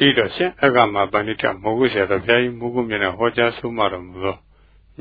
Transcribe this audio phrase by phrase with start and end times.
[0.00, 4.36] ရှိတော်ရှင်အကမပဏိတမောဂုဆရာတော်ဘုရားကြီးမူကုမြတ်နဲ့ဟောကြားဆုံးမတော်မူသော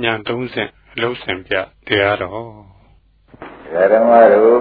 [0.01, 0.13] ညာ
[0.53, 1.53] 30အလုံးစင်ပြ
[1.87, 2.33] တရားတော်
[3.91, 4.59] ဓမ္မတို့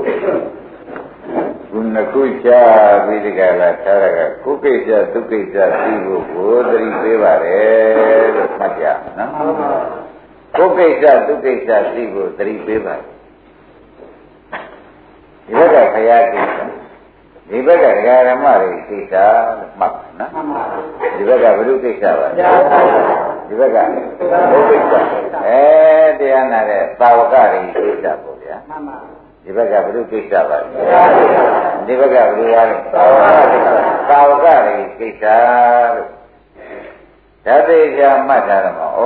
[1.70, 2.48] ခုနှစ်ခုချ
[3.04, 8.86] ပြီးဒီကလာထားရကကုကိစ္စဒုက္ကိစ္စပြီးဖို့ကိုသတိပေးပါတယ်လို့မှတ်ကြ
[9.18, 9.32] နော်
[10.56, 13.04] ကုကိစ္စဒုက္ကိစ္စပြီးဖို့သတိပေးပါတယ်
[15.46, 16.75] ဒီဘက်ကခရားကိစ္စ
[17.50, 19.14] ဒီဘက်ကဒကာရမတွေကိစ္စ
[19.58, 20.30] လို့မှတ်ပါနော်
[21.16, 22.26] ဒီဘက်ကဘုရုကိစ္စပါ
[23.48, 23.76] ဒီဘက်က
[24.50, 24.94] ဘုကိစ္စ
[25.46, 25.64] အဲ
[26.18, 28.56] တရားနာတဲ့သာဝကတွေကိစ္စပေါ့ဗျာ
[29.44, 30.56] ဒီဘက်ကဘုရုကိစ္စပါ
[31.86, 33.68] ဒီဘက်ကဘုရားတွေသာဝကကိစ္စ
[34.08, 35.24] သာဝကတွေကိစ္စ
[35.94, 36.08] လို့
[37.46, 39.00] ဓာတိချာမှတ်ထားတယ်မှာဩ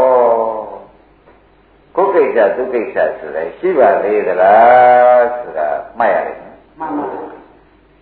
[1.97, 6.36] ကိုယ်ကိစ္စသူကိစ္စဆိုလဲရှိပါသေးသလားဆိုတာမှတ်ရတယ်
[6.80, 7.39] မှန်ပါ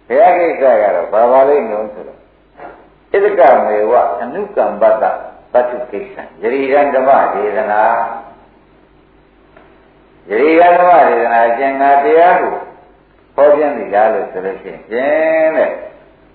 [0.09, 2.19] ဘုရားကိစ္စကတော့ဘာပါလိမ့်မလို့ဆိုတော့
[3.13, 5.05] ဣဒကမေဝအနုကမ္ပတ္တ
[5.53, 7.83] ပတ္ထုကိစ္စယရိရံဓမ္မဒေသနာ
[10.31, 12.55] ယရိရံဓမ္မဒေသနာကျင်ငါတရားကို
[13.35, 15.71] ဟောပြနေလားလို့ဆိုလို့ရှိရင်ကျင်တဲ့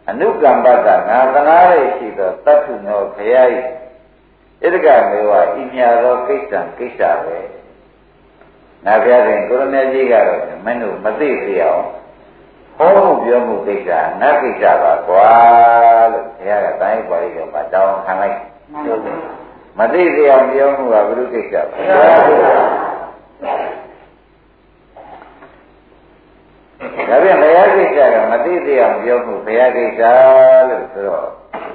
[0.09, 3.55] အနုကမ္ပတ္တငါသနာရရှိသောတတ္ထုနောခရယ
[4.61, 7.38] ဣဒကမေဝဤမြသောကိစ္စကိစ္စပဲ
[8.85, 11.83] ငါပြတဲ့ကိုရမေကြီးကတော့မင်းတို့မသိသေးအောင်
[12.77, 13.89] ဟောမှုပြောမှုကိစ္စ
[14.21, 15.29] နတ်ကိစ္စပါကွာ
[16.11, 18.38] လို့ဘုရားကတိုင်းပါဠိတော်မှာတောင်းခံလိုက်
[19.79, 21.61] မသိသေးအောင်ပြောမှုကဘုရုကိစ္စပါ
[27.09, 30.01] ဒါပြန်ဘုရားကိစ္စကမသိသေးအောင်ပြောမှုဘုရားကိစ္စ
[30.69, 31.27] လို့ဆိုတော့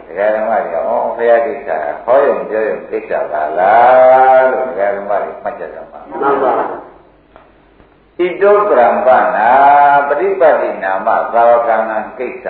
[0.06, 1.68] ဒကာဓမ္မတွေဟောဘုရားကိစ္စ
[2.04, 6.54] ဟောရုံပြောရုံကိစ္စပါလားလို့ဒကာဓမ္မတွေမှတ်ကြတယ်မှာမှန်ပါ
[8.18, 9.50] ဣတောပရံပနာ
[10.08, 12.46] ပฏิပတ်တိနာမသာဝကနာကိစ္စ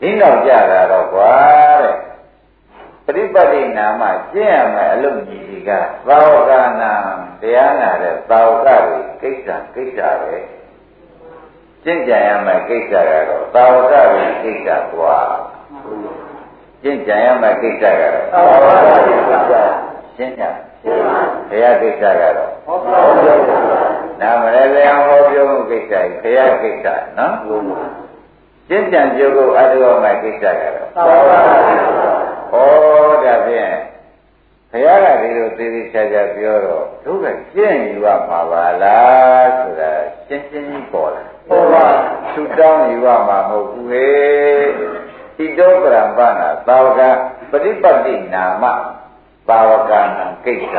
[0.00, 1.32] ဒီနောက်ကြတာတော့ကွာ
[1.82, 1.96] တဲ့
[3.04, 5.70] ပฏิပတ်တိနာမကျင့်ရမယ်အလုပ်ကြီးဒီက
[6.08, 6.92] သာဝကနာ
[7.40, 10.36] တရားနာတဲ့သာဝကတွေကိစ္စကိစ္စပဲ
[11.84, 15.16] ကျင့်ကြံရမယ်ကိစ္စကတော့သာဝကတွေကိစ္စကွာ
[16.82, 19.52] ကျင့်ကြံရမယ်ကိစ္စကတော့သာဝကတွေကိစ္စ
[20.16, 20.44] ရှင်းကြ
[20.84, 26.86] ဘုရားကိစ္စကတော့ဟောပြော နာမရလေအောင်ဟောပြောမှုကိစ္စကြီးဘုရားကိစ္စ
[27.18, 27.34] နော်
[28.68, 30.88] ကျင့်ကြံကြိုးကိုအထောက်အမဲ့ကိစ္စကတော့
[32.50, 32.68] ဟော
[33.24, 33.72] ဒါဖြင့်
[34.72, 39.90] ဘုရားကဒီလိုသေးသေးချာချာပြောတော့တို့ကကျင့်ယူရမှာပါလားဆိုတာ
[40.26, 41.86] ရှင်းရှင်းကြီးပေါ်လာဟုတ်ပါ
[42.34, 44.06] သူတောင်းယူရမှာမဟုတ်ဘူးဟေ
[45.36, 47.00] ဣတောပရံပနာသာဝက
[47.50, 48.64] ပฏิပတ်တိနာမ
[49.48, 50.74] သာဝကနာကိစ္စ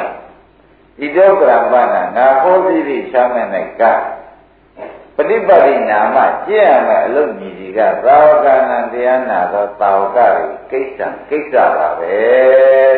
[1.02, 3.48] ဣတောပရမဏငါဟောပြီးပြီးချမ်းမဲ့၌
[3.82, 3.84] က
[5.16, 6.18] ပฏิပတ်တိနာမ
[6.48, 12.16] ကျင့်ရမယ်အလုပ်ကြီးကြီးကသာဝကနာတရားနာသောသာဝကတွေကိစ္စကိစ္စပါပဲ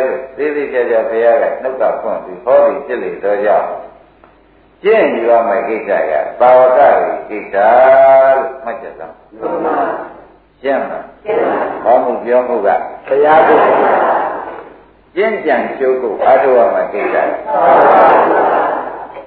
[0.01, 3.67] လို့သိသိကြကြဘုရားကနှုတ်ကဖွင့်ပြီးဟောပြီးဖြစ်လေတော့ကြောင့်
[4.83, 7.55] ကျင့်ယူရမယ့်ကိစ္စကသာဝကတွေကိစ္စ
[8.37, 9.13] လို့မှတ်ချက်တော့
[10.61, 10.99] ရှင်းပါ
[11.83, 12.69] ဟောမှုပြောမှုက
[13.07, 13.59] ဘုရားကို
[15.15, 17.15] ကျင့်ကြံကျုပ်ကိုအားထုတ်ရမှာကိစ္စ။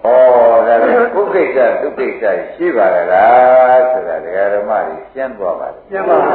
[0.07, 2.25] ဩဒါကကုကိစ္စဒုကိစ္စ
[2.55, 6.29] ရှိပါလားဆိုတာဒကာဓမ္မကြီးရှင်းသွားပါရှင်းပါပ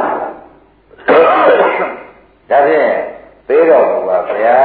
[2.50, 2.92] ဒါဖြင့်
[3.48, 4.58] သေးတော်မူပါဗျာ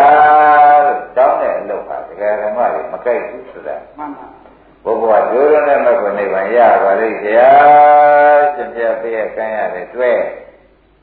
[0.85, 4.27] လို့တောင်းတဲ့အလုပ်ပါဒကာဓမ္မကြီးမကြိုက်ဘူးဆိုတာမှန်ပါ
[4.83, 7.49] ဘုရားဒုရနဲ့မကွနိဗ္ဗာန်ရပါလိမ့်ဗျာ
[8.55, 10.17] ရှင်ပြပေးရကမ်းရတယ်တွေ့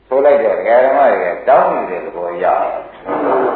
[0.07, 3.54] ဆိုလိုက်တော့ဒကာဓမ္မကြီးတောင်းနေတဲ့သဘောရခု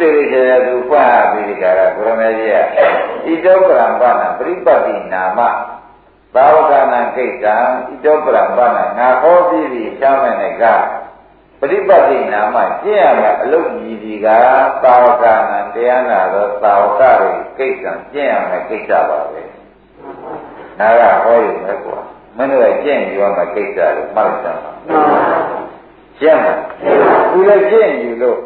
[0.00, 5.40] တည်းရတဲ့သူဖွင့်ပြီးဒီကရာကိုရမေကြီးကဣတောပရံပနာပရိပတ်တိနာမ
[6.34, 7.56] သာဝကနာကိစ္စံ
[7.88, 10.64] ဣတောပရံပနာငါဟောပြီးပြီချမ်းမဲ့နဲ့က
[11.60, 14.26] ပရိပတ်တိနာမကျင့်ရမယ်အလုတ်ကြီးဒီက
[14.82, 19.42] သာဝကနာတရားနာသောသာဝကတွေကိစ္စံကျင့်ရမယ်ကိစ္စပါပဲ
[20.78, 21.98] နာကဟောရုံပဲကွာ
[22.36, 24.72] မင်းတို့ကျင့်ယူရမယ်ကိစ္စလို့မှတ်စမ်းပါ
[26.20, 26.54] ကျင့်မှာ
[27.32, 28.38] သူလည်းကျင့်ယူလို့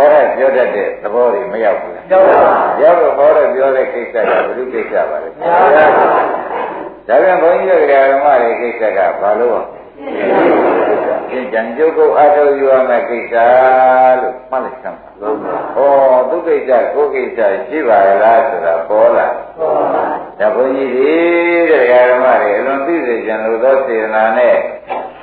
[0.00, 11.09] ဟောရပြောတတ်တဲ့သဘောတွေမရောက်ဘူးလားရောက်ပါဘူးရောက်တော့ဟောရပြောတဲ့ကိစ္စကဘယ်လိုကိစ္စပါလဲဒါပြန်ဘုန်းကြီးတို့ဓမ္မတွေကိစ္စကဘာလို့ကျင့်
[11.52, 13.34] ကြံကြုတ်ကိုအထောက်ယူရမယ့်ကိစ္စ
[14.20, 15.08] လို့မှတ်လိုက်စမ်းပါ။
[15.76, 15.80] ဩ
[16.30, 17.38] သူကိစ္စကိုကိစ္စ
[17.68, 19.26] ရှိပါလားဆိုတာပေါ်လာ။
[20.38, 21.12] ဒါဘုန်းကြီးတွေ
[21.70, 24.56] တဲ့ဓမ္မတွေအလွန်သိစေကြလို့သောစေတနာနဲ့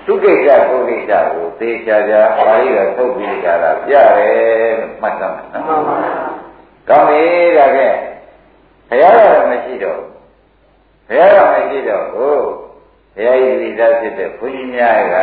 [0.06, 6.27] သူကိစ္စကိုကိစ္စကိုသေချာချာပါဠိတော်ထုတ်ပြီးကြတာပြတယ်လို့မှတ်သားမှာနော်မှန်ပါပါ
[6.89, 7.24] ကောင်းပြီ
[7.57, 7.88] ဒါကဲ
[8.89, 10.00] ဘုရားတော်မရှိတော့
[11.07, 12.66] ဘုရားတော်မရှိတော့ဘူးဘု
[13.25, 15.15] ရားဤသီလဖြစ်တဲ့ဘုန်းကြီးများက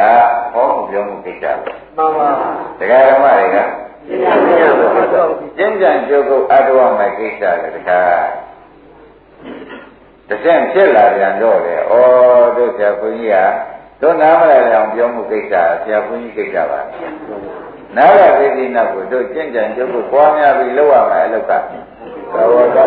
[0.54, 2.28] ဟောမှုပြောမှုကိစ္စပဲမှန်ပါ
[2.78, 3.56] တရားဓမ္မတွေက
[5.56, 8.00] ကျင့်ကြံကြုတ်ကုတ်အတဝမဲ့ကိစ္စလေတခါ
[10.28, 11.94] တဆင့်ဖြစ်လာပြန်တော့လေဩ
[12.56, 16.80] တို့ဆရာဘုန်းကြီးကတို့နားမလဲအောင်ပြောမှုကိစ္စဆရာဘုန်းကြီးကိစ္စပါ
[17.96, 21.52] နာဂသေတိနာကိုတို့ကျင့်ကြံကြုတ်ကုတ်ပွားများပြီးလောက်ရမယ်အလောက်က
[22.34, 22.78] သာဝက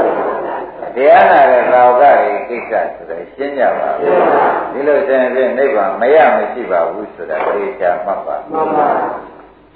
[0.95, 4.17] တရားနာတဲ့သာဝကတွေကိစ္စဆိုတော့ရှင်းကြပါဘူး
[4.73, 8.87] ဒီလိုဆိုရင်ဖြင့်နိဗ္ဗာန်မရမရှိပါဘူးဆိုတာသိချာမှတ်ပါမှန်ပါ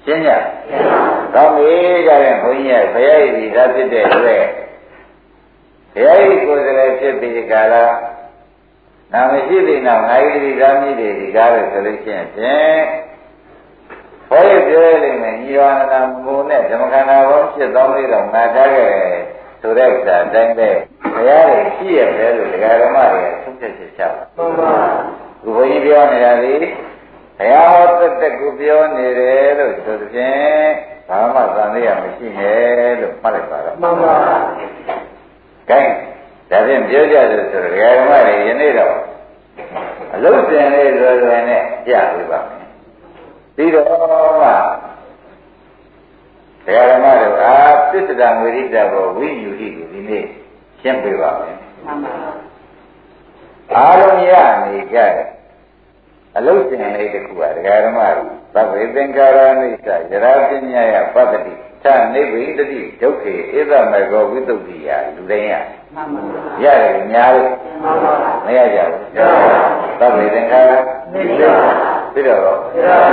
[0.03, 0.31] ရှင်းကြ
[1.35, 1.73] ကောင်းပြီ
[2.07, 4.45] ကြရင်ဘုန်းကြီးကဘုရားဤသာဖြစ်တဲ့အတွက်
[5.93, 7.93] ဘုရားဤကိုယ်စလည်းဖြစ်ပြီးကြလား
[9.13, 12.79] နာမရှိသေးနောက်ငါဤဒီသာမိတွေဒီကားလို့ဆိုလို့ရှိရင်ဖြင့်
[14.29, 18.91] ဘုရားပြောရလိမ့်မယ်ညီဝါနာမုံနဲ့ဓမ္မခန္ဓာဘောဖြစ်သောလေးတော့ငါထားခဲ့
[19.61, 20.69] ဆိုတဲ့ဥစ္စာတိုင်းပဲ
[21.13, 24.73] ဘုရားရဲ့ရှိရတယ်လို့ဒကာဓမ္မတွေကသုံးချက်ချက်ချပါမှန်ပါ
[25.55, 30.69] ဘုရားကြီးပြောနေတာလေဘုရားဟောတက်တက်ကိုပြောနေတယ်လို့ဆိုသဖြင့်
[31.09, 34.15] ဘာမှသံသယမရှိနဲ့လို့မှတ်လိုက်ပါတော့မှန်ပါ
[35.69, 35.79] ကဲ
[36.51, 38.95] ဒါဖြင့်ပြောကြတယ်ဆိုတော့ဒကာဓမ္မတွေယနေ့တော့
[40.13, 42.67] အလုံးစင်လေးလွယ်လွယ်နဲ့ကြားပြပါမယ်
[43.55, 43.85] ပြီးတော့
[44.41, 44.49] မှ
[46.65, 47.55] ဒကာဓမ္မတို့အာ
[47.91, 50.25] ပစ္စဒံဝိရိတဘောဝိယူဟိကိုဒီနေ့
[50.81, 51.55] ရှင်းပြပါမယ်
[51.85, 52.13] မှန်ပါ
[53.75, 54.31] အားလုံးရ
[54.65, 55.29] နေကြတယ်
[56.37, 61.39] အလုတ်တင်လေးတစ်ခုပါဒကာဓမ္မတို့သဗ္ဗေသင်္ကာရနိစ္စယရာပညာယပတ္တိ
[61.83, 65.53] သနိဗ္ဗိတတိဒုက္ခေဧသမကောဝိတုဒ္ဓိယလူတိုင်းရ
[65.95, 66.21] မှန်ပါ
[66.63, 67.51] ရတယ်များလို့
[67.83, 68.13] မှန်ပါ
[68.45, 69.09] မရကြဘူး
[69.99, 70.71] သဗ္ဗေသင်္ကာရ
[71.13, 71.41] နိစ္စ
[72.13, 73.09] ပြီးတော့ပြီးတော့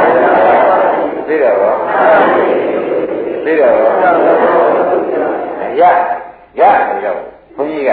[1.27, 2.88] ပြီးတော့
[3.45, 3.75] သိတော့
[5.81, 5.83] ရ
[6.61, 7.21] ရနေတော့
[7.57, 7.93] ဘုန်းကြီးက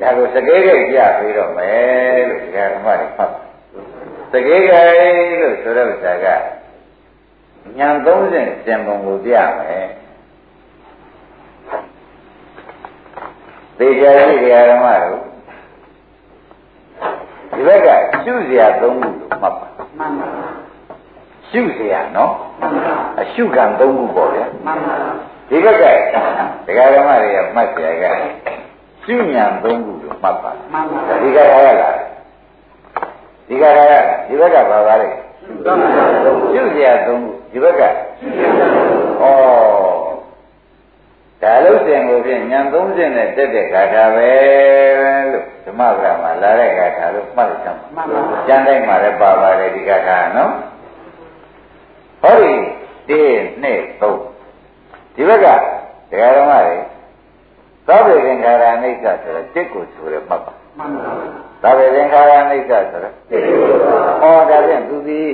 [0.00, 3.32] ဒါကိုစကဲကဲကြပြီးတော့မယ်လို့ဓမ္မတွေဖတ်
[4.32, 4.82] စကဲကဲ
[5.40, 6.26] လို့ဆိုတဲ့ဥစ္စာက
[7.78, 9.86] ညာ30စင်ပုံကိုပြမယ်
[13.78, 15.20] သေချာရှိတရားဓမ္မတို့
[17.52, 17.88] ဒီဘက်က
[18.24, 19.50] ရှုစရာသုံးခုလို့မှတ်ပါ
[19.98, 20.65] မှန်ပါ
[21.49, 22.33] ရှုเสียနော်
[23.19, 24.95] အရှုကံသုံးခုပေါ့ဗျာမှန်ပါ
[25.49, 25.83] ဒီဘက်က
[26.65, 28.05] ဒကာဓမ္မတွေကမှတ်เสียက
[29.03, 31.95] ရှုဉဏ်သုံးခုလို့မှတ်ပါမှန်ပါဒီကရရလား
[33.47, 33.93] ဒီကရရ
[34.27, 35.09] ဒီဘက်ကဘာပါလဲ
[36.53, 37.85] ရှုเสียသုံးခုဒီဘက်ကဩ
[41.43, 44.31] ဒါလို့စင်ကိုဖြင့်ညံ30နဲ့တက်တဲ့ဂါထာပဲ
[45.31, 50.51] လို့ဓမ္မပဒမှာလာတဲ့ဂါထာလို့မှတ်လိုက်ကြမှာမှန်ပါကျမ်းတိုင်းမှာလည်းပါပါတယ်ဒီဂါထာနော်
[52.26, 52.52] ဟောဒီ
[53.08, 55.46] 1 2 3ဒီဘက်က
[56.10, 56.76] တရားတော်မှာလေ
[57.86, 61.12] သောဗေသင်္ခါရအိဋ္ဌဆိုတော့တစ်ကိုဆိုရမှတ်ပါမှန်ပါ
[61.62, 63.60] သောဗေသင်္ခါရအိဋ္ဌဆိုတော့တစ်ကို
[64.20, 65.32] ဟောဒါဖြင့်သူသည်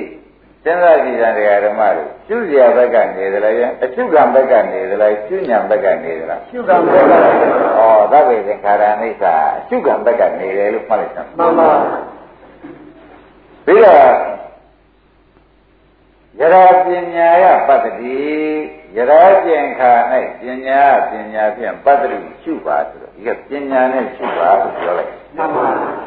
[0.64, 7.80] စဉ်းစားကြည့်တဲ့တရားဓမ္မတွေရှုစရာဘက်ကနေသလားယအရှုကံဘက်ကနေသလားရှုညာဘက်ကနေသလားရှုကံဘက်ကနေဩ
[8.12, 9.24] သဗ္ဗေသင်္ခါရအိဋ္ဌ
[9.58, 11.70] အရှုကံဘက်ကနေတယ်လို့မှတ်လိုက်တာမှန်ပါ
[13.66, 14.12] ပြီးတော့
[16.38, 18.20] ယရာပညာယပတ္တိ
[18.96, 19.92] ယရာကျင်ခါ၌
[20.40, 25.66] ပညာပညာဖြင့်ပတ္တိရှုပါဆိုတော့ဒီကပညာနဲ့ရှုပါလို့ပြောလိုက်မှန်ပါ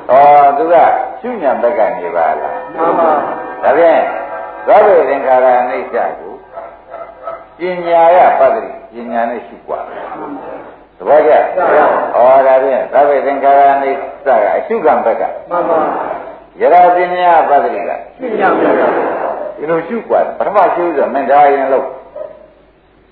[0.09, 0.75] ဩသူက
[1.21, 3.11] ရှုညာဘက်ကနေပါလားမှန်ပါ
[3.63, 4.01] ဒါဖြင့်
[4.67, 6.33] သဘေသင်္ခါရအနိစ္စကို
[7.59, 8.63] ပညာယပတ္တိ
[8.93, 11.31] ပညာနဲ့ရှုပါသဘောကျ
[12.15, 15.79] ဩော်ဒါဖြင့်သဘေသင်္ခါရအနိစ္စကအရှုခံဘက်ကမှန်ပါ
[16.61, 17.89] ယရာပညာပတ္တိက
[18.19, 19.14] ပညာဘက်က
[19.56, 21.86] ဒီလိုရှုกว่าပထမရှုဆိုမင်းဒါရင်လို့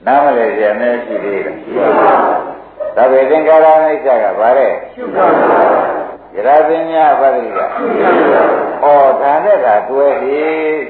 [0.06, 1.56] နားမလဲကြနေရှိသေးတယ်
[2.96, 5.26] သဗ္ဗေသင်္ခါရအိဋ္ဌကဗါတဲ့ရှုကံ
[6.34, 7.86] ယရာပညာပတ္တိကရှု
[8.30, 8.42] ညာ
[8.82, 8.86] ဩ
[9.22, 10.38] ဒါနဲ့ဒါတွဲဟေ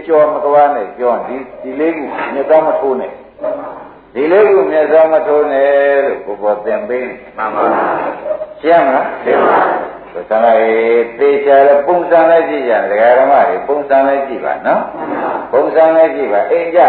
[0.06, 3.12] ကြော်မသွားနဲ့ကြော်ဒီဒီလေးခုမြတ်သားမထိုးနဲ့
[4.14, 7.04] ဒီလေးခုမြတ်သားမထိုးနဲ့လို့ကိုပေါ်သင်ပေး
[7.36, 7.64] မှန်ပါ
[8.60, 9.58] ရှင်းမလားရှင်းပါ
[10.15, 14.83] သံဃာရေးသေချာလည်းပုံစံလည်းကြည့်ကြတယ်ဒကာဓမ္မတွေပုံစံလည်းကြည့်ပါနော်
[15.51, 16.81] ပုံစံလည်းကြည့်ပါအိမ်ကြ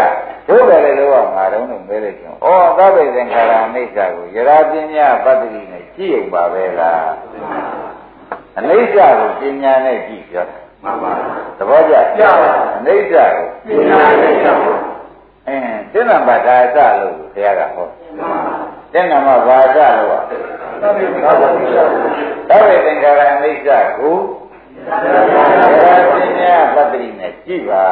[0.47, 7.07] တို့ပဲလေတော့ငါတုံးလို့မဲလိုက်ကျွန်ဩသဗ္ဗေသင်္ခါရအိဋ္ဌကိုယရာပညာပတ္တိနဲ့ကြည့်ရင်ပါပဲလား
[8.57, 11.13] အနိစ္စကိုပညာနဲ့ကြည့်ပြောတာမှန်ပါ
[11.57, 13.13] သဘောကျကြပါအနိစ္စ
[13.65, 14.95] ကိုပညာနဲ့ကြည့်
[15.47, 15.63] အင်း
[15.93, 17.87] သင်္နံပါဒါအစလို့ဘုရားကဟော
[18.84, 20.21] သ င်္နံမဘာအစလို့อ่ะ
[20.81, 21.03] သဗ္ဗေ
[22.85, 24.19] သင်္ခါရအိဋ္ဌကိုယ
[24.87, 27.85] ရာပညာပတ္တိနဲ့ကြည့်ပါ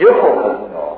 [0.00, 0.94] ရွတ်ဖို့မဟုတ်ဘူးနော်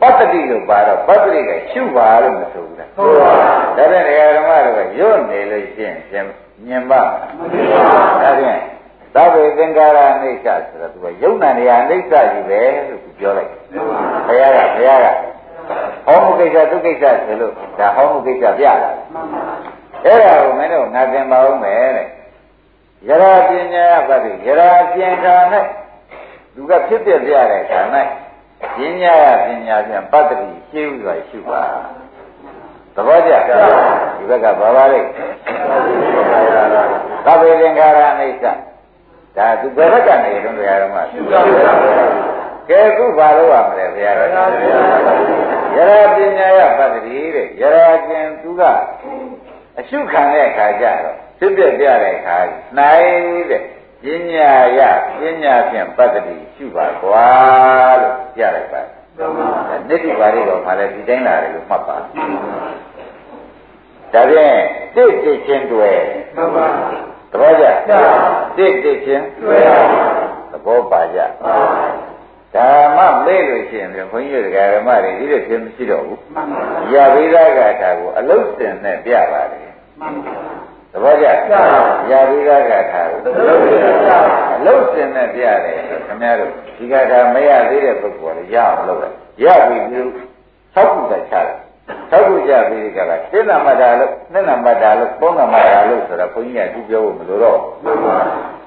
[0.00, 3.30] ပတ္တိလို့ပါတော့ပတ္တိကရှုပါလို့မဆိုဘူးလားဟုတ်ပါ
[3.76, 4.04] ဒါဖြင့်
[4.36, 6.30] ဓမ္မတို့ကရွတ်နေလို့ရှင်းရှင်း
[6.66, 7.02] မြင်ပါ
[7.38, 7.82] မမြင်ပါ
[8.22, 8.60] ဒါဖြင့်
[9.14, 13.50] သဗ္ဗေသင်္ကာရအိဋ္ဌဆိုတော့သူကယုံနာနေရာအိဋ္ဌကြီးပဲလို့သူပြောလိုက်
[14.26, 15.06] ဘုရားကဘုရားက
[16.06, 18.90] ဟောမှုကိစ္စသူကိစ္စဆိုလို့ဒါဟောမှုကိစ္စပြတာ
[20.04, 22.06] အဲ့ဒါကိုမင်းတို့ငါသင်ပါဦးမယ်တဲ့
[23.08, 25.34] ယရာပညာပတ္တိယရာကျင်ခါ၌
[26.54, 27.80] သူကဖြစ်ပြပြတဲ့ခါ၌
[28.76, 30.36] ပညာရပညာဖြင့်ပတ္တိ
[30.70, 31.62] ရှင်းဥစွာရှုပါ
[32.94, 33.32] သဘောကျ
[34.16, 35.00] ဒီဘက်ကဘာပါလဲ
[37.26, 38.46] သဗ္ဗေသင်္ခါရအိဋ္ဌ
[39.36, 41.02] ဒါသူဘယ်ဘက်ကနေတုန်းတရားတော်မှာ
[42.68, 44.30] ကဲခုဘာလို့ရမလဲဘုရားတော်
[45.76, 48.62] ယရာပညာရပတ္တိတဲ့ယရာကျင်သူက
[49.78, 52.38] အရှုခံတဲ့အခါကျတော့ဖြစ်ပြပြတဲ့အခါ
[52.78, 53.12] နိုင်
[53.50, 53.62] တဲ့
[54.02, 54.80] ပညာရ
[55.18, 57.28] ပညာဖြင့်ပတ္တိရှုပါကွာ
[58.00, 58.82] လို့ပြလိုက်ပါ
[59.88, 64.56] နိတိပါဠိတော်မှာလည်းဒီတိုင်းလာတယ်လို့မှတ်ပါဒါဖြင့်
[64.94, 65.98] တိတ်တိတ်ချင်းတွေ့
[66.36, 66.66] မှန်ပါ
[67.32, 67.64] သဘောကျ
[68.56, 69.62] တိတ်တိတ်ချင်းတွေ့
[70.52, 71.18] သဘောပါကြ
[72.54, 76.20] ဓမ္မမေ့လို့ရှိရင်ဘုန်းကြီးတို့ဓမ္မတွေဒီလိုဖြစ်မရှိတော့ဘူး
[76.94, 79.68] ရဝိသဂါထာကိုအလုတ်စင်နဲ့ပြပါတယ်
[80.92, 81.26] သဘောကျ
[82.10, 83.20] ရဝိသဂါထာကို
[84.56, 90.04] အလုတ်စင်နဲ့ပြတယ်ခင်ဗျားတို့ဒီဂါထာမရသေးတဲ့ပုဂ္ဂိုလ်လည်းရအောင်လုပ်လိုက်ရပြီပြီး
[90.74, 91.46] သောက်ခုတချတယ်
[92.10, 97.58] သောက်ခုကြပြီးကြတာစိဏမတာလို့နှစ်နံပါတ်တာလို့ပုံနံပါတ်တာလို့ဆိုတော့ဘုန်းကြီးကသူပြောဖို့မလိုတော့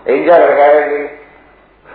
[0.08, 0.84] အိမ်ကြရကြရဲ့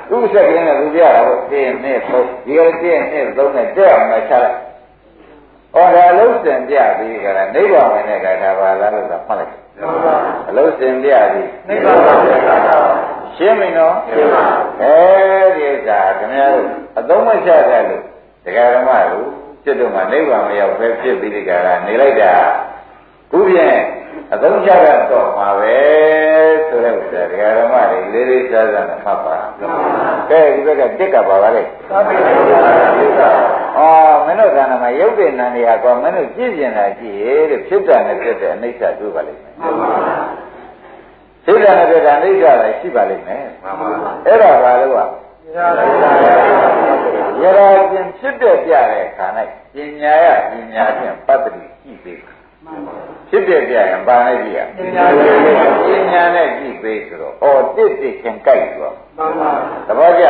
[0.09, 4.57] သူ့စက်ကင်းနဲ့သူပြတာကိုတင်းနဲ့သုံးဒီကတင်းနဲ့သုံးနဲ့တက်အောင်မချလိုက်။
[5.75, 9.53] အော်ဒါလုံးစင်ပြပြီးကြတာနိဗ္ဗာန်ဝင်တဲ့ကထာပါလားလို့ဆိုမှတ်လိုက်။
[10.49, 12.77] အလုံးစင်ပြပြီးနိဗ္ဗာန်ဝင်တဲ့ကထာ
[13.37, 14.45] ရှင်းပြီနော်ရှင်းပါ
[14.83, 14.95] အဲ
[15.57, 18.03] ဒီဥစ္စာခင်ဗျားတို့အသုံးမချကြလို့
[18.45, 19.29] တရားဓမ္မတို့
[19.65, 22.33] จิตတို့မှာနိဗ္ဗာန်မရောက်ပဲဖြစ်ပြီးဒီကရာနေလိုက်တာ
[23.31, 23.79] ခုဖြင့်
[24.33, 25.77] အသုံးချရတော့မှာပဲ
[26.69, 29.37] ဆိုတဲ့ဥစ္စာတရားဓမ္မတွေလေးလေးစားစားနဲ့မှတ်ပါ
[30.31, 32.05] ကဲဒီဘက်ကတစ်ကပါပါလေအော်
[34.27, 39.53] မင်းတို့ကဏ္ဍမှာရုပ်တဲ့နန္ဒီဟာကောမင်းတို့ကြည့်ကျင်တာကြည့်ရဲ့ဖြစ်တာနဲ့ဖြစ်တဲ့အနိစ္စတွေ့ပါလိမ့်မယ်
[41.45, 43.45] ဖြစ်တာနဲ့ဖြစ်တာအနိစ္စလည်းရှိပါလိမ့်မယ်
[44.27, 45.01] အဲ့ဒါပါလို့က
[47.43, 49.27] ရရာပြင်ဖြစ်တဲ့ပြတဲ့ခါ၌
[49.75, 51.51] ပညာရပညာဖြင့်ပတ္တိ
[51.83, 52.38] ကြည့်ပေး
[53.31, 55.05] ဖြစ်တဲ့ပြရင်ဘာနဲ့ကြည့်ရပညာ
[55.87, 59.51] ပညာနဲ့ကြည့်ပေးဆိုတော့အော်တစ်တစ်ချင်းကြိုက်ဆိုမှန်ပါ
[59.87, 60.25] သဘောကျ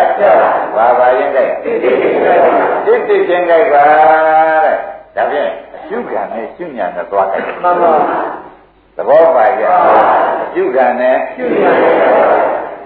[0.76, 2.42] ဘာဘာရင်ကြိုက်တစ်တစ်ချင်းကြိုက်
[2.86, 3.84] တစ်တစ်ချင်းကြိုက်ပါ
[4.64, 4.76] တဲ့
[5.16, 7.92] ဒါဖြင့်အရှုခံနဲ့ရှုညာနဲ့သွားကြိုက်မှန်ပါ
[8.96, 9.64] သဘောပါကြ
[10.42, 11.94] အရှုခံနဲ့ရှုညာနဲ့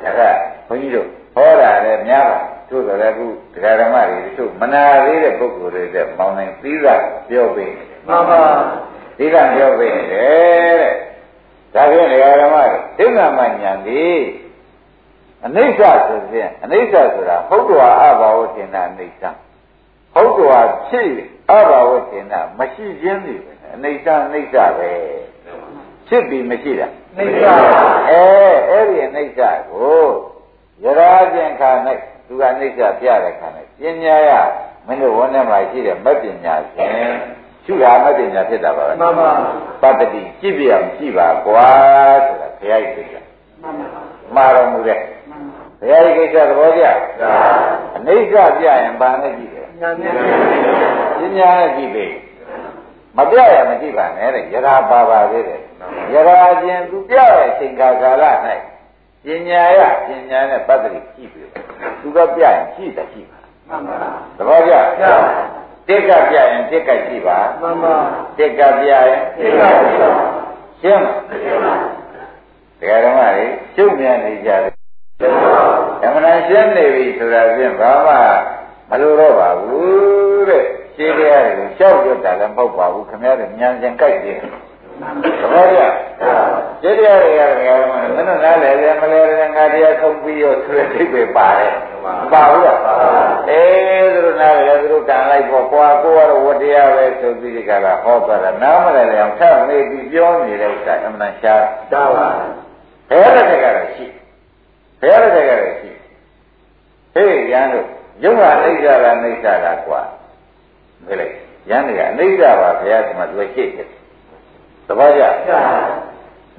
[0.05, 0.21] ဒါက
[0.69, 2.39] ဘုန်းကြီးတို့ဟောတာလည်းများပါ
[2.71, 6.87] တို့ဆိုလည်းအခုတရားဓမ္မတွေတို့မနာသေးတဲ့ပုဂ္ဂိုလ်တွေတဲ့မောင်းနိုင်သီးက
[7.29, 7.73] ပြောပေး
[8.09, 8.41] မှန်ပါ
[9.17, 10.95] သီးကပြောပေးနေတယ်တဲ့
[11.75, 14.21] ဒါဖြင့်တရားဓမ္မတွေသိက္ခာမညာသည်
[15.47, 19.23] အနိစ္စဆိုရင်အနိစ္စဆိုတာဟုတ်တော်အဘာဝတင်တာအနိစ္စ
[20.15, 21.11] ဟုတ်တော်ဖြစ်
[21.51, 24.91] အဘာဝတင်တာမရှိခြင်းသည်ပဲအနိစ္စအနိစ္စပဲ
[26.09, 27.45] ဖြစ်ပြီးမရှိတာအနိစ္စ
[28.09, 28.23] အဲ
[28.71, 29.41] အဲ့ဒီအနိစ္စ
[29.71, 30.05] ကို
[30.85, 31.71] ရရာခြင်းခါ၌
[32.27, 34.31] သူကအိဋ္ဌပြတဲ့ခါနဲ့ပညာရ
[34.87, 37.13] မင်းတို့ဝန်းထဲမှာရှိတဲ့မပညာရှင်
[37.65, 39.31] ရှုတာမပညာဖြစ်တာပါပဲမှန်ပါ
[39.83, 41.69] ပတ္တိကြည့်ပြအောင်ကြည့်ပါကွာ
[42.27, 43.15] ဆိုတာဘုရားကြီးကိစ္စ
[43.63, 44.03] မှန်ပါ
[44.37, 45.01] မှာတော်မူတဲ့
[45.81, 46.85] ဘုရားကြီးကိစ္စသဘောကျ
[47.97, 52.07] အနိစ္စပြရင်ဘာနဲ့ကြည့်တယ်ပညာနဲ့ကြည့်ပြီ
[53.17, 55.61] မပြရမကြည့်ပါနဲ့တဲ့ယရာပါပါသေးတယ်
[56.13, 57.89] ယရာချင်းသူပြတဲ့အချိန်ကာ
[58.23, 58.25] လ၌
[59.25, 61.43] ပညာရပညာနဲ့ပတ္တိကြည့်ပြီ
[62.01, 63.39] သူကပြရင်ကြည့်တယ်ကြည့်ပါ
[63.69, 64.73] မှန်ပါသဘောကျ
[65.89, 67.95] တက်ကပြရင်တက်ကကြည့်ပါမှန်ပါ
[68.39, 70.13] တက်ကပြရင်တက်ကကြည့်ပါ
[70.81, 71.21] ရှင်းလား
[72.81, 73.47] တရားဓမ္မတွေ
[73.77, 74.73] ကျုပ်မြန်နေကြတယ်
[76.05, 78.15] အမှန်ရှင်းနေပြီဆိုတာဖြင့်ဘာမှ
[78.91, 80.65] မလိုတော့ပါဘူးတဲ့
[80.97, 84.39] ရှင်းတရားတွေကိုရှောက်ကြတာလည်းမဟုတ်ပါဘူးခင်ဗျားတို့ဉာဏ်ရှင်ကြိုက်တယ်
[85.01, 85.81] သဘောကျ
[86.83, 91.75] ကျေတရားတွေကလည်းမင်းတို့နားလည်တယ်မလဲတယ်ငါတရားဆုံးပြီးရောဆိုတဲ့အိပဲပါတယ်
[92.33, 92.79] ပါဘူးလား
[93.51, 102.29] အေးသူတို့နားလည်တယ်သူတို့ကံလိုက်ပေါ့ကွာကိုကတော့ဝတရားပဲဆိုပြီးဒီကလာဟောသွားတာနားမလည်တယ်အောင်ဆက်နေပြီးပြောနေတဲ့ဥစ္စာအမှန်ရှားတာပါ
[103.11, 104.07] ဘယ်လက်ထက်ကတော့ရှိ
[105.01, 105.91] ဘယ်လက်ထက်ကတော့ရှိ
[107.15, 107.87] ဟေးရန်တို့
[108.25, 110.01] ယုံဟာအိဋ္ဌာကအိဋ္ဌာကကွာ
[111.07, 111.27] ဘယ်လဲ
[111.71, 114.02] ရန်တွေကအနိစ္စပါဘုရားကမှသူရှိတယ်သ
[114.99, 115.23] ဘောကျ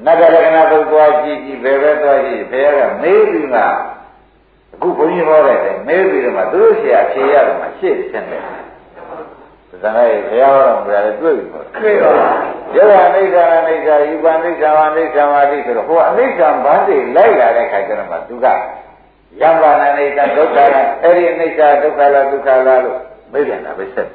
[0.06, 3.62] နဂရကနာသုတ်သွားကြည့်ကြည့်ဘယ်ပဲသွားကြည့်ဘုရားကမေးပြီးမှ
[4.74, 8.44] အခုဘုန်းကြီးဟောတယ်မေးပြီးတော့မှသူတို့ဆရာဖြေရတယ်မှရှေ့ဆင်းတယ်
[9.84, 12.12] သံဃာရဲ့ဘုရားတော်မူတာလည်းတွေ့ပြီပေါ့တွေ့ပါ
[12.74, 18.48] ဘူးယောဂအိဋ္ဌာအိဋ္ဌာယူပန်အိဋ္ဌာဝအိဋ္ဌာဝတိဆိုတော့ဟိုအိဋ္ဌာဘန်းတွေလိုက်လာတဲ့ခါကျတော့မှသူက
[19.42, 23.00] ယံပါဏအိဋ္ဌာဒုက္ခလားအဲ့ဒီအိဋ္ဌာဒုက္ခလားဒုက္ခလားလို့
[23.32, 24.10] မေးပြန်တာပဲဆက်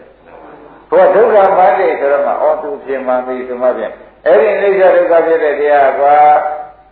[0.91, 3.93] ဟိုဒုက္ခဘန်းတွေဆိုတော့မှအော်သူပြင်မှပြီဆိုမှပြန်
[4.27, 6.17] အဲ့ဒီအိဋ္ဌာဒုက္ခဖြစ်တဲ့တရားကွာ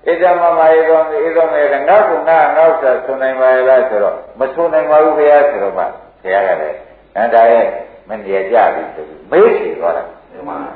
[0.07, 5.85] ဣဒ္ဓမမယေကောဣဒ္ဓမေကငါကုငါငေါ့ဆာဆွနိုင်ပါရဲ့လားဆိုတော့မဆွနိုင်ပါဘူးဘုရားဆိုတော့မှ
[6.23, 6.77] ဘုရားကလည်း
[7.17, 7.67] အဲဒါရဲ့
[8.09, 10.03] မနေရကြပြီဆိုပြီးမေးစီဟောတာ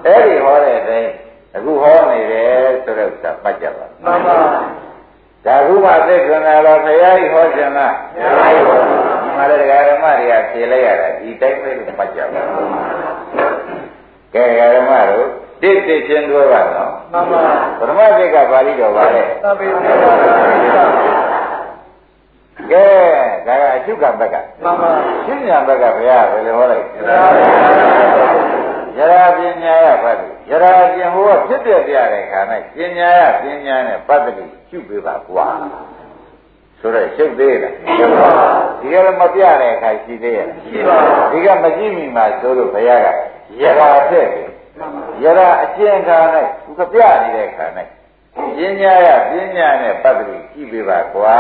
[0.06, 1.10] အဲ့ဒီဟောတဲ့အတိုင်း
[1.56, 4.36] အခုဟောနေတယ်ဆိုတော့သာမှတ်ကြပါမှန်ပါ
[5.46, 8.86] ဒါခုမှသိခွန်လာတော့ဘုရားကြီးဟောခြင်းလားဘုရားကြီးဟောဒီ
[9.36, 12.42] မှာလည်းဒကာဓမ္မတွေကဖြေလိုက်ရတာဒီတိုင်းပဲလို့မှတ်ကြပါ
[14.34, 15.28] ကဲဒကာဓမ္မတို့
[15.62, 17.40] တစ်တစ်ချင်းတွဲပါတော့မှန်ပါ
[17.78, 19.66] ပထမစိတ်ကပါဠိတော်ပါလေသဗ္ဗေ
[22.72, 22.84] ကဲ
[23.46, 24.90] ဒါကအချုပ်ကဘက်ကမှန်ပါ
[25.26, 26.86] ရှင်းညာဘက်ကဘုရားဘယ်လိုဟောလိုက်
[28.96, 32.40] ယရာပညာရပတ်တိယရာကျင်ဟိုကဖြစ်တဲ့ပြတဲ့ခါ၌
[32.74, 35.46] ပညာရပညာနဲ့ပတ်တိရှုပေးပါကွာ
[36.80, 38.30] ဆိုတော့ရှုပ်သေးလားရှုပ်ပါ
[38.80, 40.96] ဒီကလည်းမပြတဲ့အခါရှိသေးရဲ့ရှိပါ
[41.32, 43.06] ဒီကမကြည့်မိမှဆိုလို့ဘုရားက
[43.60, 44.49] ယရာတဲ့ယ
[45.22, 46.18] ယရအကျင့်ခါ၌
[46.64, 47.66] သူကပြနေတဲ့ခါ၌
[48.56, 51.38] ပညာရပညာနဲ့ပတ်သက်လို့ကြည့်ပေးပါကွာ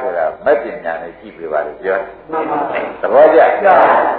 [0.00, 1.98] ဆိုတာမပညာနဲ့ကြည့်ပေးပါလို့ပြော
[2.30, 3.40] မှန်ပါဘူးသဘောကျ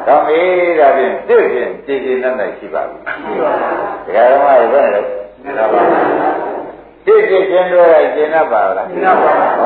[0.07, 0.41] ကောင်းပြီ
[0.79, 3.75] ဒါဖြင့်သိဖြင့်ကြည်ကြည်နက်နက်ရှိပါဘူးရှိပါဘူး
[4.05, 5.01] ဒါကတော့ဘယ်လိုလဲ
[5.43, 6.61] မှန်ပါဘူး
[7.05, 9.65] တိတိကျင်းတွဲတဲ့ကျင်တ်ပါလားကျင်တ်ပါဩ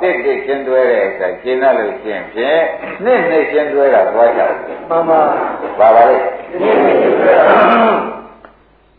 [0.00, 2.60] တိတိကျင်းတွဲတဲ့အခါကျင်တ်လို့ရှင်ဖြင့်
[3.04, 4.40] နှစ်နှစ်ကျင်းတွဲတာသွားကြ
[4.90, 5.24] ပါမှန်
[5.78, 6.16] ပါပါပါလေ
[6.54, 7.56] နှစ်နှစ်ချင်းတွဲတာ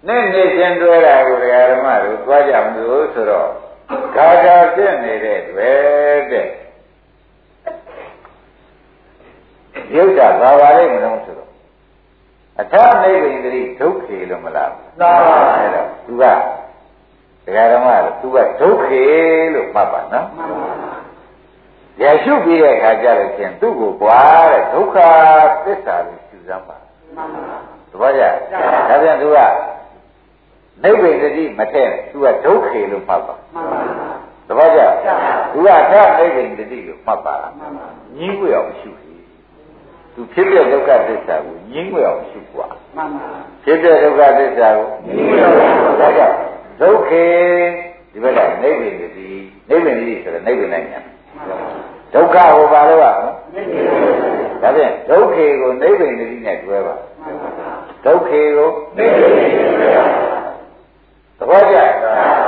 [0.08, 3.50] နဲ့နေချင်းတွဲတာကိုဓမ္မတို့သွားကြမလို့ဆိုတော့
[4.16, 6.48] ခါခါဖြစ်နေတဲ့တွေ့တဲ့
[9.96, 11.52] ရုပ်တာဘာပါလိမ့်မလို့ဆိုတော့
[12.62, 16.24] အထာနိဗ္ဗိန္ဒိဒုက္ခေလို့မလားသာပါအဲ့တော့သူက
[17.74, 19.04] ဓမ္မတို့သူကဒုက္ခေ
[19.54, 20.72] လို့မှတ်ပါနော်မှန်ပါ
[22.02, 24.20] ရရှုပြီးတဲ့အခါကျတော့ချင်းသူ့ကိုကွာ
[24.52, 24.98] တဲ့ဒုက္ခ
[25.66, 26.87] သစ္စာကိုရှုစမ်းပါမှန်ပါ
[27.91, 28.23] သဘောကျ
[28.89, 29.39] ဒါပြန်သူက
[30.83, 33.81] နိဗ္ဗိန္တိမထည့်သူကဒုက္ခေလို့မှတ်ပါမှန်ပါ
[34.49, 34.81] သဘောကျ
[35.53, 37.87] သူကသာနိဗ္ဗိန္တိလို့မှတ်ပါမှန်ပါ
[38.19, 38.91] ညီးွယ်အောင်ရှု
[40.15, 43.29] သူဖြစ်တဲ့ဒုက္ခသစ္စာကိုငြင်းွယ်အောင်ရှုกว่าမှန်ပါ
[43.65, 46.37] ဖြစ်တဲ့ဒုက္ခသစ္စာကိုငြင်းွယ်အောင်ဒါကြောင့်
[46.81, 47.25] ဒုက္ခေ
[48.13, 49.07] ဒီဘက်ကနိဗ္ဗိန္တိ
[49.69, 51.01] နိဗ္ဗိန္တိဆိုတော့နိဗ္ဗိန္ဒညာ
[52.15, 53.37] ဒုက္ခဟောပါလို့ပါနော်
[54.62, 56.96] ဒါဖြင့်ဒုက္ခေကိုနိဗ္ဗိန္တိနဲ့တွဲပါ
[58.06, 60.06] ဒုက္ခေကိုနိဗ္ဗိန္တိနဲ့တွဲပါ
[61.40, 61.78] သဘောကျ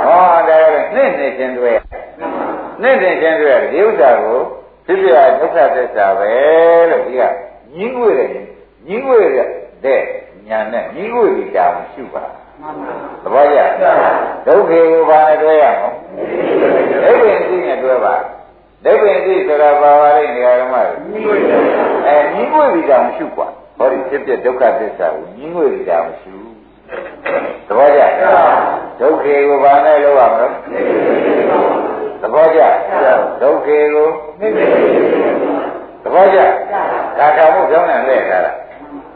[0.04, 1.72] ဟောဒါလည်းနှစ်နှစ်ချင်းတွဲ
[2.82, 4.40] နှစ်နှစ်ချင်းတွဲဒီဥစ္စာကို
[4.86, 5.08] ဖြစ်ပြ
[5.40, 6.32] ဒုက္ခသစ္စာပဲ
[6.90, 7.22] လို့ဒီက
[7.76, 8.28] ညင်းွေတယ်
[8.86, 9.18] ညင်းွေ
[9.84, 10.02] တဲ့
[10.48, 12.24] ညာနဲ့ညင်းွေပြီးတာရှုပါ
[13.22, 13.58] သဘောကျ
[14.46, 15.82] ဒုက္ခေကိုဘာနဲ့တွဲရမ
[17.02, 18.14] လဲဒိဗ္ဗင်သိနဲ့တွဲပါ
[18.85, 20.91] ဒိဗ္ဗင်သိဆိုတာဘာပါလိမ့်နေရာဓမ္မလဲ
[22.07, 26.35] အဲညင်းွေပြီးတာရှုกว่าဟောဒီဖြစ်ပြဒုက္ခသစ္စာကိုညင်းွေပြီးတာရှု
[27.67, 28.01] သဘောကျ
[28.99, 30.47] ဒုက္ခေကိုဘာနဲ့လုပ်ရမလဲ
[32.21, 32.61] သဘောကျ
[33.41, 34.07] ဒုက္ခေကို
[36.03, 36.39] သဘောကျ
[37.19, 38.51] ဒါကမှုကြောင်းနဲ့လဲထားတာ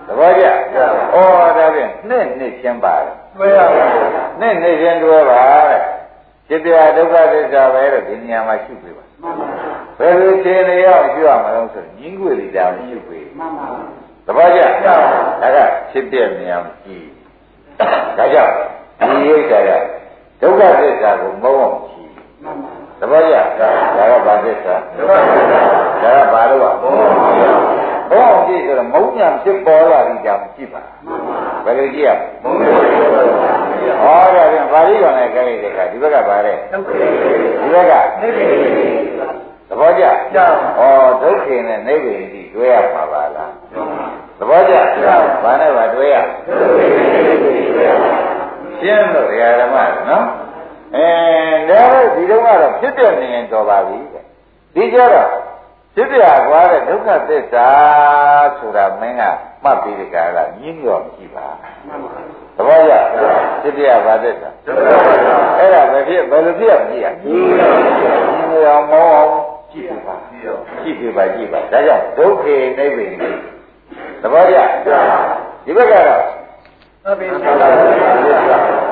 [0.08, 1.15] သဘောကျဩ
[1.58, 3.86] ဒါဖြင့်နှစ်နှစ်ချင်းပါတယ်တွဲရပါ
[4.39, 5.82] နှစ်နှစ်ချင်းတွဲပါတဲ့
[6.49, 9.04] จิตပြဒုက္ခသစ္စာပဲလို့ဒီနေရာမှာရှုပေးပါ
[9.98, 13.66] ဘယ်လိုခြေနေရောက်ရှုရမလို့ဆိုညင်းွေလေးတောင်ရှုပေးမှန်ပါ
[14.27, 14.94] သဘောကျဒါ
[15.57, 15.59] က
[15.90, 17.07] ဖြစ်ပြနေအောင်ကြည့်
[18.18, 18.55] ဒါကြောင့်
[18.98, 19.70] ဒီရိတ်တာက
[20.40, 22.11] ဒုက္ခသစ္စာကိုမုံအောင်ကြည့်
[22.44, 23.68] မှန်ပါသဘောကျဒါ
[24.11, 25.61] ကဘာသစ္စာဒုက္ခသစ္စာ
[26.03, 26.70] ဒါကဘာလို့ပါ
[28.11, 30.83] ဘုံအောင်ကြည့်ဆိုတော့မုံညာဖြစ်ပေါ်လာပြီးကြောင်ကြည့်ပါ
[31.64, 32.11] ဘယ်လိုကြည့်ရ
[32.45, 33.55] မုံညာဖြစ်ပေါ်လာ
[34.03, 36.57] ဟောဒါပြန်ပါဠိတော်နဲ့ကြိုက်တဲ့အခါဒီဘက်ကပါတဲ့
[37.61, 37.93] ဒီဘက်က
[39.69, 40.87] သဘောကျဩ
[41.23, 43.53] ဒုက္ခနဲ့နိဗ္ဗာန်ကြီးတွေ့ရမှာပါလား
[44.38, 44.75] သဘောကျ
[45.45, 46.17] ဘာနဲ့ပါတွေ့ရ
[48.79, 49.29] ရှင်းလို့
[49.61, 49.77] ဓမ္မ
[50.09, 50.27] နော်
[50.97, 51.09] အဲ
[51.69, 51.83] ဒါ
[52.14, 54.25] ဒီတော့ကတော့ဖြစ်ပြနေရင်တော်ပါပြီတဲ့
[54.75, 55.31] ဒီကြတော့
[55.94, 57.68] ဖြစ်ပြကွာတဲ့ဒုက္ခသစ္စာ
[58.59, 59.22] ဆိုတာမင်းက
[59.64, 61.46] မှတ်ပြီးဒီကကညင်းရောမရှိပါ
[62.57, 62.94] သဘောကျ
[63.62, 64.50] ဖြစ်ပြဘာသစ္စာ
[65.59, 67.16] အဲ့ဒါပဲဖြစ်ဘယ်လိုဖြစ်ရမလဲညင်း
[68.66, 69.30] ရောမောအောင်
[69.72, 73.14] ကြည့်ပါကြည့်ပါကြည့်ပါဒါကြောင့်ဒုက္ခေနိဗ္ဗာန်
[74.22, 74.57] သဘောကျ
[75.64, 76.22] ဒီဘက်ကတော့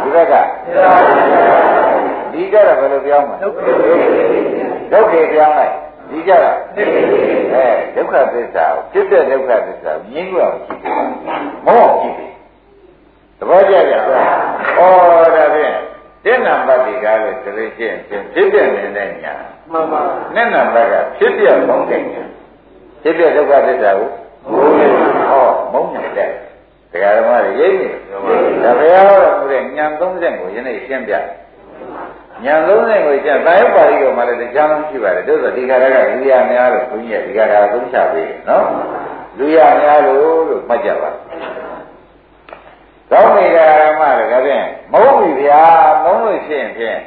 [0.03, 0.35] ဒီဘက်က
[2.33, 3.71] ဒီကတော့ဘယ်လိုပြောင်းမလဲဒုက္ခေ
[4.93, 5.75] ဒုက္ခေပြောင်းလိုက်
[6.13, 6.87] ဒဒီကြတာအဲ
[7.95, 11.05] ဒုက္ခသစ္စာကိုဖြစ်တဲ့ဒုက္ခသစ္စာကိုမြင်ကြအောင်ကြည့်တယ်
[11.67, 12.33] မောကြည့်တယ်
[13.39, 15.75] သဘောကျကြဩဒါဖြင့်
[16.25, 17.97] တဲ့နံပါတ်ဒီကားလို့ဆိုလို့ရှိရင်
[18.33, 19.35] ဖြစ်တဲ့နေတဲ့ညာ
[19.73, 20.01] မှန်ပါ
[20.35, 22.23] နဲ့နံပါတ်ကဖြစ်ပြမုန်းတဲ့ညာ
[23.03, 24.11] ဖြစ်ပြဒုက္ခသစ္စာကို
[24.53, 24.91] မုန်းတယ်
[25.31, 26.31] ဟောမုန်းနေတဲ့
[26.93, 27.89] တရားဓမ္မတွေရိပ်နေ
[28.63, 31.15] ဒါဘုရားဟောတော်မူတဲ့ဉာဏ်30ကိုယနေ့ရှင်းပြ
[32.45, 38.67] ညာလုံးနဲ့ကိုကျတာယုပါဠိတော်မှာလည်းတရားလုံးရှိပါတယ်တို့ဆိုဒီကရကလူရများလို့ဘုန်းကြီးကဒီကရသုံးချပေးတယ်နော်
[39.39, 41.11] လူရများလို့လို့မှတ်ကြပါ
[43.11, 45.63] ကောင်းနေတာဓမ္မတွေဒါဖြင့်မဟုတ်ပြီဗျာ
[46.05, 46.99] မုန်းလို့ရှိရင်ဖြင့်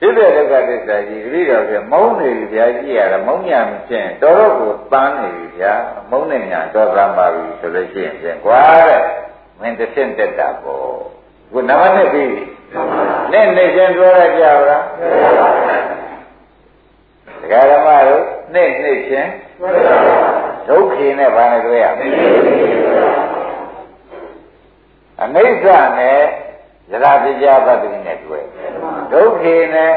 [0.00, 5.72] ဖြစ်တဲ့ဒုက္ခသစ္စာကြီးတတိတော်ဖြင့်မုန်းနေပြီဗျာကြည့်ရတာမုန်းညာမဖြင့်တော်တော့ကိုတန်းနေပြီဗျာ
[6.10, 9.02] မုန်းနေညာတော်သမ်းပါပြီဆိုလို့ရှိရင်ဖြင့်ကွာတဲ့
[9.60, 11.17] မင်းတစ်ဆင့်တက်တာပေါ့
[11.52, 12.30] ခုနံပါတ်1ပြီး
[13.32, 14.82] နဲ့နေချင်းပြောရကြပါလား
[17.40, 19.30] ဒကာဓမ္မတို့နဲ့နေချင်း
[20.68, 21.86] ဒုက္ခေနဲ့ဘာနဲ့တွေ့ရ
[25.22, 25.66] အနိစ္စ
[25.98, 26.20] နဲ့
[26.92, 28.44] ယရာပြကြပတ္တိနဲ့တွေ့
[29.12, 29.92] ဒုက္ခေနဲ့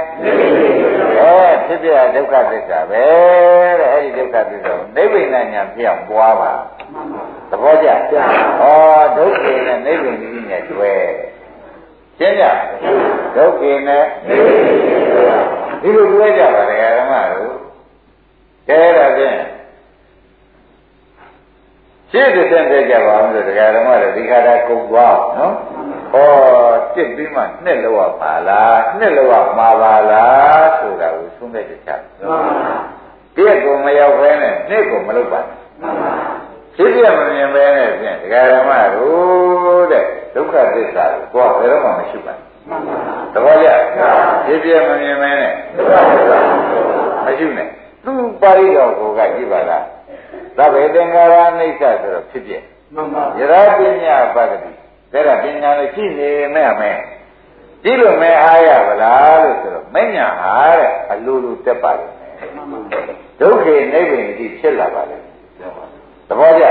[1.19, 1.35] အဲ
[1.65, 3.05] ဖြစ်ပြဒုက္ခသစ္စာပဲ
[3.79, 6.53] တဲ့အဲဒီဒုက္ခသစ္စာကိုနိဗ္ဗာန်ညာဖြစ်အောင်ပွားပါ
[7.49, 7.93] သဘောကျဩ
[9.17, 11.01] ဒုက္ခေနဲ့နိဗ္ဗာန်ကြီးနဲ့တွေ့
[12.19, 12.45] ရှင်းကြ
[13.35, 14.03] ဒုက္ခေနဲ့
[15.81, 17.55] ဒီလိုတွေ့ကြပါလေဓမ္မတို့
[18.67, 19.37] ကဲဒါဖြင့်
[22.11, 25.53] ရှင်းတဲ့တဲ့ကြပါအောင်လို့တရားဓမ္မတွေဒီခါတာကုန်သွားနော်
[26.11, 26.29] ဟော
[26.95, 31.89] တစ်ပြီးမှနှစ်လောက်ပါလားနှစ်လောက်မှာပါလားဆိုတာကိုသုံးတဲ့ချက်ချ
[33.35, 35.57] တည့်ကိုမရောက်ဘဲနဲ့နှစ်ကိုမလုပ်ပါနဲ့
[36.75, 42.51] ဖြစ်ပြမမြင်ပဲနဲ့ဖြင့်တရားဓမ္မတို့တဲ့ ဒုက္ခသစ္စာကိုတော့ဘယ်တော့မှမရှိပါဘူး
[43.33, 43.67] သဘောကျ
[44.45, 45.53] ဖြစ်ပြမမြင်ပဲနဲ့
[47.25, 47.67] မရှိနဲ့
[48.03, 49.85] သူပါဠိတော်ကိုကကြည့်ပါလား
[50.57, 52.53] သဗ္ဗေသင်္ခါရအိဋ္ဌဆိုတော့ဖြစ်ပြ
[52.95, 54.71] မှန်ပါယရာပညာပတ္တိ
[55.13, 56.99] ဒါကပညာနဲ့ရှိနေမဲ့မယ်
[57.83, 62.13] ကြည့်လို့မဲအားရပါလားလို့ဆိုတော့မညာဟာတဲ့အလိုလိုတက်ပါလိမ့်
[62.71, 63.03] မယ်
[63.39, 65.30] ဒုက္ခေနိဗ္ဗာန်ကြီးဖြစ်လာပါလိမ့်မယ်
[66.31, 66.65] သဘောကျ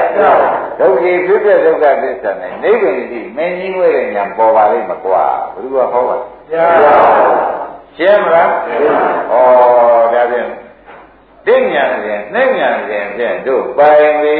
[0.80, 6.24] ဒုက္ခေဖြစ်တဲ့ဒုက္ခသစ္စာနဲ့နိဗ္ဗာန်ကြီးမင်းကြီးဝဲတဲ့ညာပေါ်ပါလိမ့်မကွာဘယ်သူကဟောပါလဲ
[7.96, 9.34] ရှင်းမလားဩ
[10.14, 10.48] ဒါဖြင့်
[11.46, 14.38] သိညာရင်နှိမ့်ညာရင်ဖြင့်တို့ပိုင်ပြီ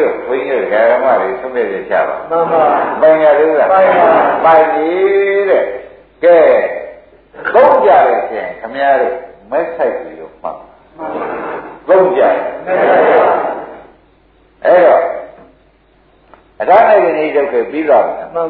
[0.00, 2.64] လို့ဘုန်းကြီးတို့ဓမ္မတွေသုံးပြရချပါမှန်ပါ
[3.00, 4.08] ပိုင်ရလို့လားပိုင်ပါ
[4.44, 4.88] ပိုင်ပြီ
[5.50, 5.64] တဲ့
[6.24, 6.38] ကဲ
[7.54, 9.14] သုံးကြလို့ရှင်ခမည်းတော်
[9.50, 10.56] မက်ဆိုင်ပြီလို့မှတ်
[11.88, 12.22] သုံးကြ
[14.66, 15.02] အဲ့တော့
[16.60, 18.42] အထာနိုင်ကနေဒုက္ခပြီးတော့မှန်ပါ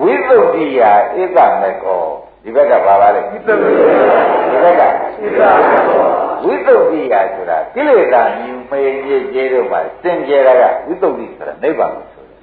[0.00, 2.02] ဝိသုဒ္ဓိယာဧကမေကော
[2.42, 4.82] ဒီဘက်ကပါပါလေဝိသုဒ္ဓိဒီဘက်က
[6.44, 12.38] ဝိသုဒ္ဓိယာဆိုတာကိလေသာမြူမေရည်ကျေတို့မှာစင်ကြယ်တာကဝိသုဒ္ဓိဆိုတာနိဗ္ဗာန်ကိုဆိုတယ်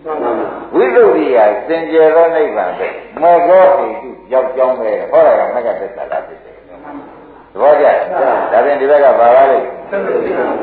[0.76, 2.88] ဝိသုဒ္ဓိယာစင်ကြယ်သောနိဗ္ဗာန်ပဲ
[3.22, 6.56] မေကောဟိတုရောက်ကြောင်းပဲဟောတာကမက္ကသစ္စာလားဖြစ်တယ်
[7.54, 7.86] သဘောကျ
[8.52, 9.60] ဒါဖြင့်ဒီဘက်ကပါပါလေ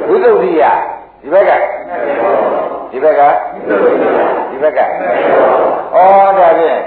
[0.09, 0.72] ဝိသုဒ္ဓိယာ
[1.20, 1.52] ဒီဘက်က
[2.90, 3.22] ဒီဘက်က
[4.50, 4.83] ဒီဘက်ကဩ
[6.38, 6.81] ဒါဖြင့်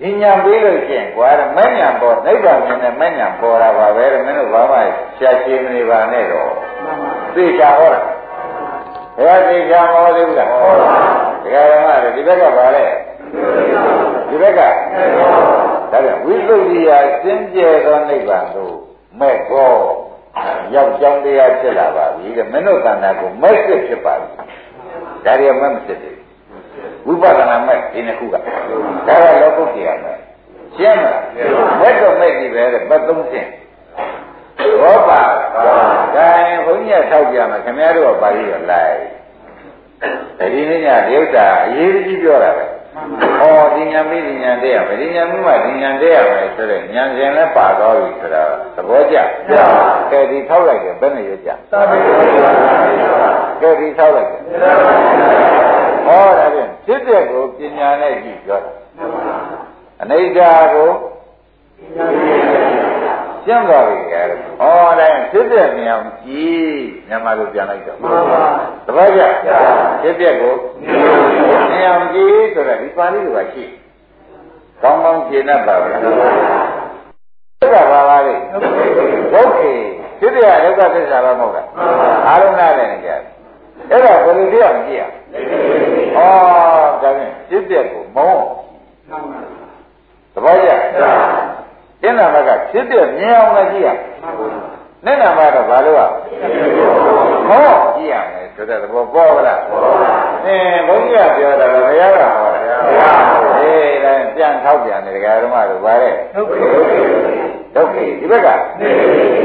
[0.00, 4.78] ဒီညာပေးလို့ရှိရင်ကွာမဉ္ဇဏ်ပေါ်နိဗ္ဗာန်မြင်တဲ့မဉ္ဇဏ်ပေါ်တာပါပဲမင်းတို့ဘာမှ
[5.18, 6.50] ရှာရှင်းနေပါနဲ့တော့
[7.34, 8.00] သိချာဟောတာ
[9.18, 10.88] ဘယ်သိချာမဟောသေးဘူးလားဟောတာ
[11.42, 12.84] ဒကာရမတွေဒီဘက်ကပါလေ
[14.28, 14.70] ဒီဘက်ကဒါ
[15.90, 18.74] ပြန်ဝိသုဒ္ဓိယာစင်ကြယ်သောနိဗ္ဗာန်တို့
[19.20, 19.72] မဲ့ကော
[20.74, 24.28] ရောက်ကြောင်းတရားဖြစ်လာပါပြီတဲ့မင်းတို့တဏ္ဍာကိုမဲ့စစ်ဖြစ်ပါပြီ
[25.24, 26.18] ဒါရီမဲ့မစစ်သေး
[27.06, 28.40] ဝိပဿနာမဲ့ဒီနှစ်ခုကဒါ
[29.08, 29.10] က
[29.42, 30.16] လောကုတ္တရာမဲ့
[30.76, 31.22] ရှင်းမလား
[31.80, 33.48] မဲ့တော့မဲ့ဒီပဲတဲ့ပတ်သုံးဆင့်
[34.80, 35.22] ဘောပါ
[36.16, 38.98] ဂိုင်းဘုန်းကြီးထောက်ပြမယ်ခင်ဗျားတို့ကပါဠိရလိုက်
[40.52, 42.64] ဒီနေ့ညဒီဥစ္စာအရေးကြီးပြောတာပဲ
[43.40, 49.16] ဟောဒီညာမိဒီညာတဲ့ရမယ်ဒီညာမိမှဒီညာတဲ့ရမယ်ဆိုတော့ညာရှင်လည်းပါတော့ပြီဆိုတော့သဘောကျ
[50.10, 51.96] ကဲဒီထောက်လိုက်တယ်ဘယ်နဲ့ရကြသာမေ
[53.62, 54.40] ကဲဒီထောက်လိုက်တယ်
[56.06, 58.72] ဟောဒါဖြင့်ဖြစ်တဲ့ကိုပညာနဲ့ကြည့်ပြောတာ
[60.02, 60.38] အနိစ္စ
[60.74, 60.90] ကို
[63.44, 64.26] ရှင်းသွားပြီကြတယ်
[64.60, 66.74] ဟောတိုင်းဖြစ်တဲ့နေအောင်ကြည့်
[67.08, 68.44] မြန်မာလိုပြန်လိုက်တော့မှန်ပါ
[68.86, 69.22] တပည့်ကြ
[70.02, 70.54] ဖြစ်တဲ့ကို
[71.70, 73.64] နေအောင်ကြည့်ဆိုတော့ဒီပါဠိလိုပါရှိ
[74.82, 76.10] ကောင်းကောင်းရှင်းတတ်ပါဗျာဒါ
[77.72, 79.72] ကပါပါလေဒုက္ခေ
[80.20, 81.66] ဖြစ်တဲ့ဒုက္ခသစ္စာပဲမဟုတ်လား
[82.26, 83.20] အားလုံးနားလည်နေကြတယ်
[83.90, 85.06] အဲ့ဒါဘယ်လိုပြရမကြည့်ရဩ
[87.02, 88.44] ဒါဖြင့်ဖြစ်တဲ့ကိုမုန်း
[90.34, 90.70] သဘောကျ
[92.02, 93.88] ကျင့်တာကဖြစ်တဲ့မြင်အောင်လည်းကြည့်ရ
[95.04, 96.08] နဲ့နာမတော့ဘာလို့อ่ะ
[97.48, 100.12] ဟောကြည့်ရမယ်ဆိုတဲ့သဘောပေါ်လားပေါ်ပါ
[100.46, 102.64] အင်းဘုန်းကြီးကပြောတာကဘုရားကဟောတယ်
[103.60, 106.54] အေးဒါပြန်ထောက်ပြန်တယ်ဒကာဓမ္မတို့ဗါတဲ့ဒုက္ခ
[107.74, 108.48] ဒုက္ခဒီဘက်က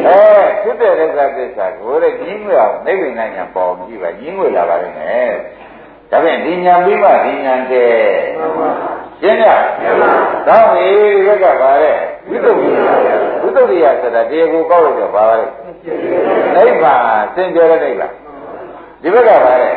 [0.08, 0.20] အဲ
[0.62, 5.32] ဖြစ်တဲ့ဒုက္ခသစ္စာကိုတဲ့ကြီးငွေအောင်နိဗ္ဗာန်ညာပေါ်ကြည့်ပါကြီးငွေလာပါလိမ့်မယ်
[6.12, 8.26] ဒါဖြင့်ဒီညာပြီးမှဒီညာတည်း
[9.20, 9.44] ရှင်းရ
[10.46, 11.98] သောပြီဒီဘက်ကဗါတဲ့
[12.29, 12.76] ဝိသုဒ္ဓိယ
[13.42, 15.53] ဝိသုဒ္ဓိယဆိုတာတရားကိုကောက်လို့တော့ဗါပါလိမ့်
[16.55, 18.12] နိဗ္ဗာန်စင်ကြယ်တဲ့နိဗ္ဗာန်
[19.03, 19.76] ဒီဘက်ကဗါတဲ့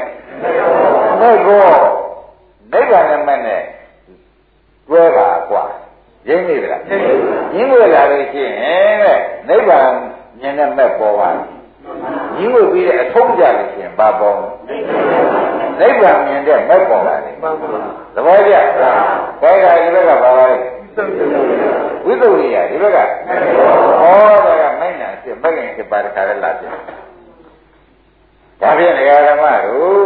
[1.21, 1.81] နိဗ္ဗာန်
[2.73, 3.61] နိဗ္ဗာန်နဲ့မဲ့နဲ့
[4.89, 5.65] တွဲပါกว่า
[6.27, 6.81] ရင်းနေကြလား
[7.55, 9.89] ရင်းွယ်လာလို့ရှိရင်တဲ့နိဗ္ဗာန်
[10.39, 11.29] မြင်တဲ့မဲ့ပေါ်ပါ
[12.38, 14.36] ရင်းွယ်ပြီးတဲ့အထုံးကြလို့ရှိရင်ဘာပေါ်
[15.80, 17.32] နိဗ္ဗာန်မြင်တဲ့မဲ့ပေါ်ပါလေ
[18.14, 18.54] သဘောကျ
[19.42, 20.56] ဘယ်ကဒီဘက်ကဘာပါလဲ
[22.06, 23.02] ဝိသုဒ္ဓိယဒီဘက်ကဩ
[24.46, 26.72] ဒါကမိုက်နာဖြစ်မကင်ဖြစ်ပါတခါလဲလာပြန်
[28.60, 30.02] ဒါဖြင့်ဒကာဓမ္မတို့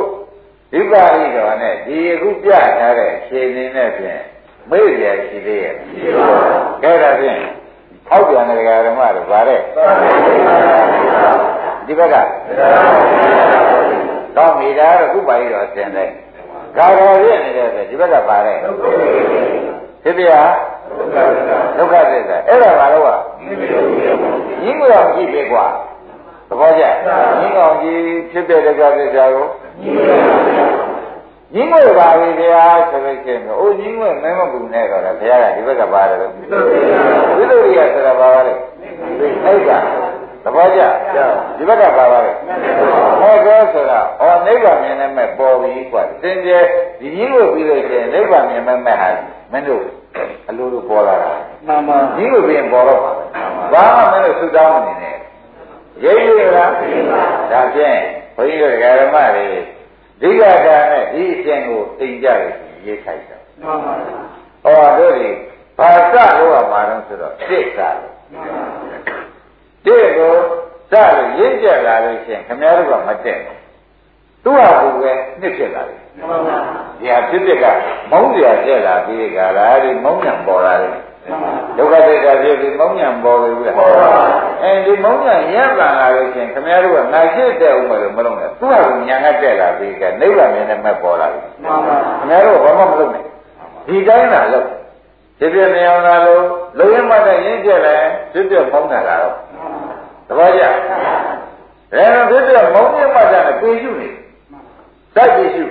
[0.73, 4.23] ဒီပါဠိတော်နဲ့ဒီအခုပြထားတဲ့ခြေနေနဲ့ဖြင့်
[4.71, 7.41] မေ့ရရှိသေးရဲ့ရှိပါဘူးကဲဒါဖြင့်
[8.09, 9.61] ထောက်ပြန်တဲ့ဒကာဓမ္မတို့ဗါတဲ့
[11.87, 12.17] ဒီဘက်က
[14.37, 16.11] တော့မိသားတော့ခုပါဠိတော်ဆင်တယ်
[16.77, 18.57] ကာတော်ပြည့်နေတဲ့ဆိုဒီဘက်ကပါတဲ့
[20.03, 20.25] ဖြစ်ပြ
[21.77, 23.19] ဒုက္ခသစ္စာအဲ့ဒါဘာလို့อ่ะ
[24.65, 25.67] ရင်းကိုအောင်ကြည့်ပြီကွာ
[26.49, 26.99] သဘောကျရင်း
[27.59, 29.47] အောင်ကြည့်ဖြစ်တဲ့ဒုက္ခသစ္စာကို
[31.55, 36.33] ရင်းကိုပါပြီဗျာဆိုလို့ရှိရင်အိုးရင်းကိုမဲမပူနဲ့တော့ဘုရားကဒီဘက်ကပါတယ်လို့
[37.37, 38.55] ဝိသုဒ္ဓိယဆိုတာဘာပါလဲ
[39.45, 39.71] အိတ်က
[40.45, 40.81] သဘောကျ
[41.57, 42.33] ဒီဘက်ကပါပါလေ
[43.21, 46.59] ဟောကောဆိုတာဩနိဗ္ဗာန်မြင်တဲ့မဲ့ပေါ်ပြီကွာသင်ကျဲ
[47.01, 49.09] ဒီကြီးကိုပြီးလို့ရှိရင်နိဗ္ဗာန်မြင်မဲ့မဲ့ဟာ
[49.53, 49.85] မင်းတို့
[50.49, 51.33] အလိုလိုပေါ်လာတာ
[51.67, 53.13] မှန်ပါကြီးကိုပြီးရင်ပေါ်တော့ပါ
[53.73, 55.17] ဘာမှမင်းတို့သုတောင်းမနေနဲ့
[56.05, 56.71] ရိပ်ရလား
[57.53, 57.99] ဒါဖြင့်
[58.37, 59.47] ဘုန်းကြီးတို့ဓမ္မတွေ
[60.21, 62.45] ဒိဋ္ဌာကနဲ့ဒီအကျင့်ကိုသိကြရ
[62.87, 63.95] ရေးခိုက်တာမှန်ပါ
[64.65, 65.29] ဟောတို့ဒီ
[65.79, 69.12] ဘာစလို့ကမှာတော့ဆိုတော့စိတ်စလို့
[69.87, 70.35] တဲ့ကို
[70.93, 73.63] စလို့ရင့်ကျက်လာလို့ရှိရင်ခမည်းတော်ကမတက်ဘူး
[74.45, 76.59] သူ့ဟာကိုပဲနှစ်ဖြစ်လာတယ်မှန်ပါ
[77.01, 77.67] ဒီဟာဖြစ်ဖြစ်က
[78.11, 80.95] မုန်းစရာကျက်လာပြီးကြလားဒီမုန်းညံပေါ်လာတယ်
[81.77, 84.11] ဒုက္ခသစ္စာဖြစ်ပြီးမုန်းညံပေါ်ပြီလားပေါ်ပါ
[84.63, 93.25] အဲဒီမုန်းညံရပ်လာလာလို့ရှိရင်ခမည်းတော်ကငါရှိတဲ့ဥမလို့မလုံးနဲ့သူ့ဟာကိုညာကတက်လာပြီးကြနိဗ္ဗာန်မြင်တဲ့မဲ့ပေါ်လာပြီမှန်ပါခမည်းတော်ကဘာမှမလုပ်နဲ့
[93.89, 94.67] ဒီတိုင်းလာလို့
[95.39, 96.43] ဖြစ်ဖြစ်နေအောင်လာလို့
[96.79, 97.97] လုံရမှတဲ့ရင်းကျက်လဲ
[98.33, 99.37] ဖြစ်ဖြစ်ဖုံးတာလာတော့
[100.29, 100.63] သဘောကျ
[101.95, 104.09] အဲတော့ဖြစ်ဖြစ်မုန်းမြတ်မှတဲ့ပေရှုနေ
[105.15, 105.65] စိုက်ပေရှု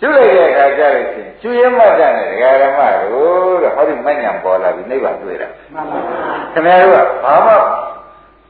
[0.00, 2.80] ရှုလိုက်တဲ့အခါကျလို့ရှိရင်ရှုရမှတဲ့ဒကာရမ
[3.12, 7.52] တို့တဲ့ဟောဒီမညံပေါ်လာပြီနိဗ္ဗာန်တွေ့တာမှန်ပါဗျာခင်ဗျားတို့ကဘာမှ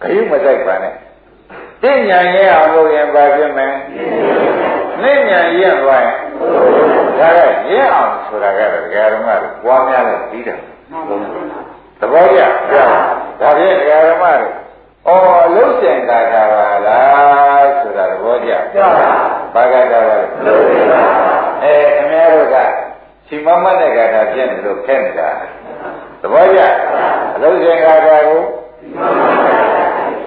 [0.03, 0.95] ခရုမစိုက်ပါနဲ့
[1.83, 3.75] တင့်ညာရဲ့အောင်လို့ရင်ပါဖြစ်မယ်
[5.03, 6.19] နိညာရဲ့သွားရင်
[7.19, 7.41] ဒါက
[7.71, 10.59] ရဲအောင်ဆိုတာကဒကာရမတို့ပွားများလို့ပြီးတယ်
[12.01, 12.41] သဘောကျ
[13.41, 14.53] ဒါဖြင့်ဒကာရမတို့
[15.07, 15.11] ဩ
[15.45, 18.53] အလုံးစင်ကာတာပါလားဆိုတာသဘောကျ
[19.55, 20.55] ဘာကတာပါလဲ
[21.63, 22.57] အဲခင်ဗျားတို့က
[23.27, 25.31] စီမမတဲ့ကာတာပြည့်နေလို့ခက်နေတာ
[26.21, 26.61] သဘောကျ
[27.35, 28.43] အလုံးစင်ကာတာကို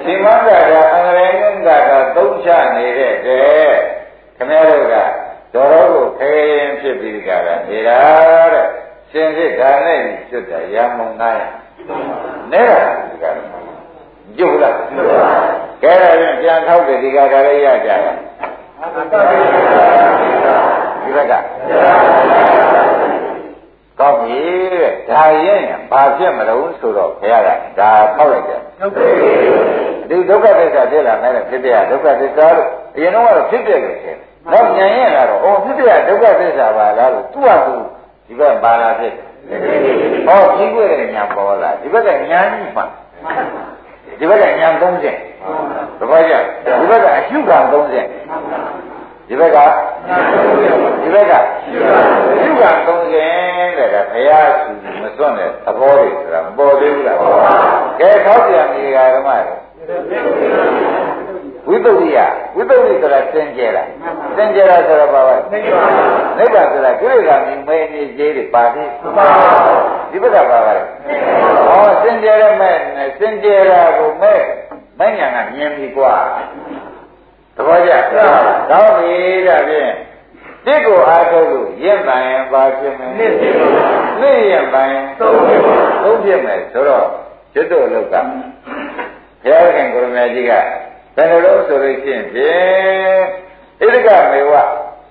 [0.01, 1.35] စီမကာတာအင်္ဂလိပ်
[1.67, 3.75] ကာတာသုံးချနေတဲ့တဲ့
[4.37, 4.95] ခင်ဗျားတို့က
[5.55, 7.99] တော်တော်ကိုခဲရင်ဖြစ်ပြီးကြတာနေတာ
[8.53, 8.65] တဲ့
[9.11, 11.09] ရှင်စစ်ဒါနဲ့ကျွတ်တာရမုံ
[11.81, 13.74] 900နဲတာဒီကနေ့
[14.37, 14.75] ကျုပ်လား
[15.83, 18.11] ကဲဒါဖြင့်ပြန်ထောက်တယ်ဒီကဒါလည်းရကြတာ
[21.03, 21.33] ဒီဘက်က
[23.99, 24.39] ကောင်းပြီ
[24.73, 28.61] တဲ့ဒါရင်ဘာဖြစ်မလို့ဆိုတော့ဘုရားကဒါထောက်လိုက်တယ်
[30.09, 34.17] ဒီဒုက္ခသစ္စာဖြစ်လာမယ်ဖြစ်ပြဒုက္ခသစ္စာလို့အရင်တော့ဖြစ်ပြလို့ရှင်
[34.51, 37.75] တော့ဉာဏ်ရင်လာတော့အော်ဖြစ်ပြဒုက္ခသစ္စာပါလားလို့သူ့ဟာသူ
[38.27, 39.13] ဒီဘက်ပါလာဖြစ်
[40.27, 42.19] ဟောကြီးွယ်တဲ့ဉာဏ်ပေါ်လာဒီဘက်ကဉာဏ်
[42.51, 42.83] ကြီးမှ
[44.19, 46.33] ဒီဘက်ကညာ30သဘောကျ
[46.79, 49.57] ဒီဘက်ကအရှုခံ30ဒီဘက်က
[51.01, 51.33] ဒီဘက်က
[52.41, 57.17] ရှုခံ30တဲ့ကဘုရားရှိမစွန့်တဲ့သဘောတွေဆိုတာမပေါ်သေးဘူးလား
[57.99, 59.55] ကဲထောက်ပြန်ဒီကဓမ္မတွေ
[61.67, 62.19] ဝိတ္တုရိယ
[62.55, 63.83] ဝိတ္တုရိဆိုတာစင်ကြယ်တာ
[64.35, 65.89] စင်ကြယ်တာဆိုတာဘာလဲနိဗ္ဗာန်
[66.37, 68.89] နိဗ္ဗာန်ဆိုတာကိလေသာမြဲနေသေးတယ်ပါသေး
[70.11, 70.75] ဒီဘက်ကဘာလဲ
[71.67, 72.77] ဟောစင်ကြယ်တဲ့မဲ့
[73.19, 74.41] စင်ကြယ်တာကိုမဲ့
[74.99, 76.13] မဉဏ်ကမြင်ပြီကွာ
[77.55, 77.91] သဘောကျ
[78.71, 79.15] တော့ပြီ
[79.47, 79.91] ဒါဖြင့်
[80.65, 83.67] တိကိုအားထုတ်လို့ရင့်တိုင်ရင်ပါဖြစ်မယ်နှစ်ဖြစ်ပါ
[84.21, 87.07] နှစ်ရင့်တိုင်သုံးဖြစ်ပါသုံးဖြစ်မယ်ဆိုတော့
[87.53, 88.23] ကျွတ်တို့လောက်ကဘု
[89.47, 90.53] ရားခင်ကိုရမေကြီးက
[91.15, 93.23] ဘယ်လိုလို့ဆိုလို့ရှိရင်ဖြင့်
[93.79, 94.53] ဣဒကမေဝ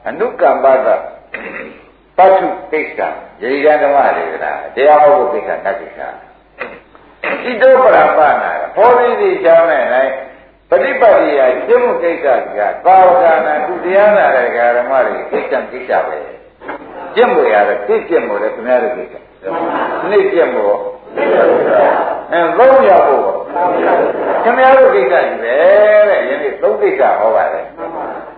[0.06, 0.88] အနုကမ္ပတ
[2.16, 3.00] ပတ္ထုကိစ္စ
[3.42, 4.46] ရေကဓမ္မတွေကတ
[4.86, 6.00] ရားဟောဖို့ကိစ္စနတ်ကိစ္စ
[7.44, 10.12] ဣတောပရပနာဟောပြီးဒီချမ်းနဲ့တိုင်း
[10.70, 16.18] ပฏิပတ်တိယကျင့်မှုကိစ္စကသာဝကနာသူတရားနာတဲ့ဓမ္မတွေကိစ္စကိစ္စပဲ
[17.14, 19.14] ကျင့်မှုရတဲ့သိကျင့်မှုလည်းခင်ဗျားတို့ကိစ္စ
[20.10, 20.64] နေ့ကျင့်မှု
[22.32, 23.24] အဲသုံးရဖို့
[24.44, 25.56] ခင်ဗျားတို့ကိစ္စကြီးပဲ
[26.08, 27.64] တဲ့ယနေ့သုံးကိစ္စဟောပါတယ်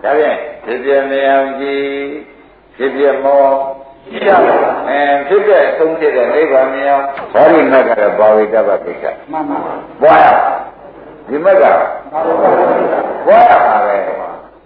[0.03, 1.87] ဒါဖြင့်ဖြစ်ပြနေအောင်ကြည့်
[2.77, 3.43] ဖြစ်ပြမော
[4.09, 4.55] ရှိရပါ
[4.89, 9.59] အဲဖြစ်ပြသုံးဖြစ်တဲ့နိဗ္ဗာန်မြင်အောင်ဘာလို့နဲ့ကတော့ဘာဝိတ္တပကိစ္စမှန်ပါ
[10.01, 10.29] ဘွား
[11.27, 11.63] ဒီမက်က
[13.27, 13.95] ဘွားရပါပဲ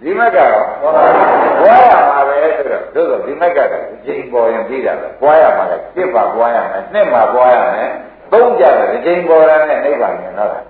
[0.02, 0.38] ဒီမက်က
[0.82, 7.90] ဘွားရပါပဲဆိုတော့တို့ဆိုဒီမက်ကတည်းကချိန်ပေါ်ရင်ပြီးတာပဲဘွားရမှာလည်းတစ်ပါဘွားရမယ်နှစ်မှာဘွားရမယ်
[8.32, 10.60] သုံးကြတယ်ချိန်ပေါ်ရတဲ့နိဗ္ဗာန်မြင်တော့တာ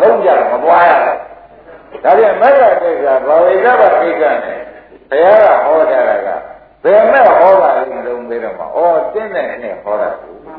[0.00, 4.58] သုံးကြတယ်မဘွားရဘူးဒါပြန်မက်ကကိစ္စဘာဝိကပကိစ္စနဲ့
[5.10, 6.28] ဘုရားကဟောထားတာက
[6.84, 8.78] ဘယ်မဲ့ဟောတာလဲမလုံးသေးတော့မှာဩ
[9.12, 10.10] တင်းတဲ့နဲ့ဟောတာ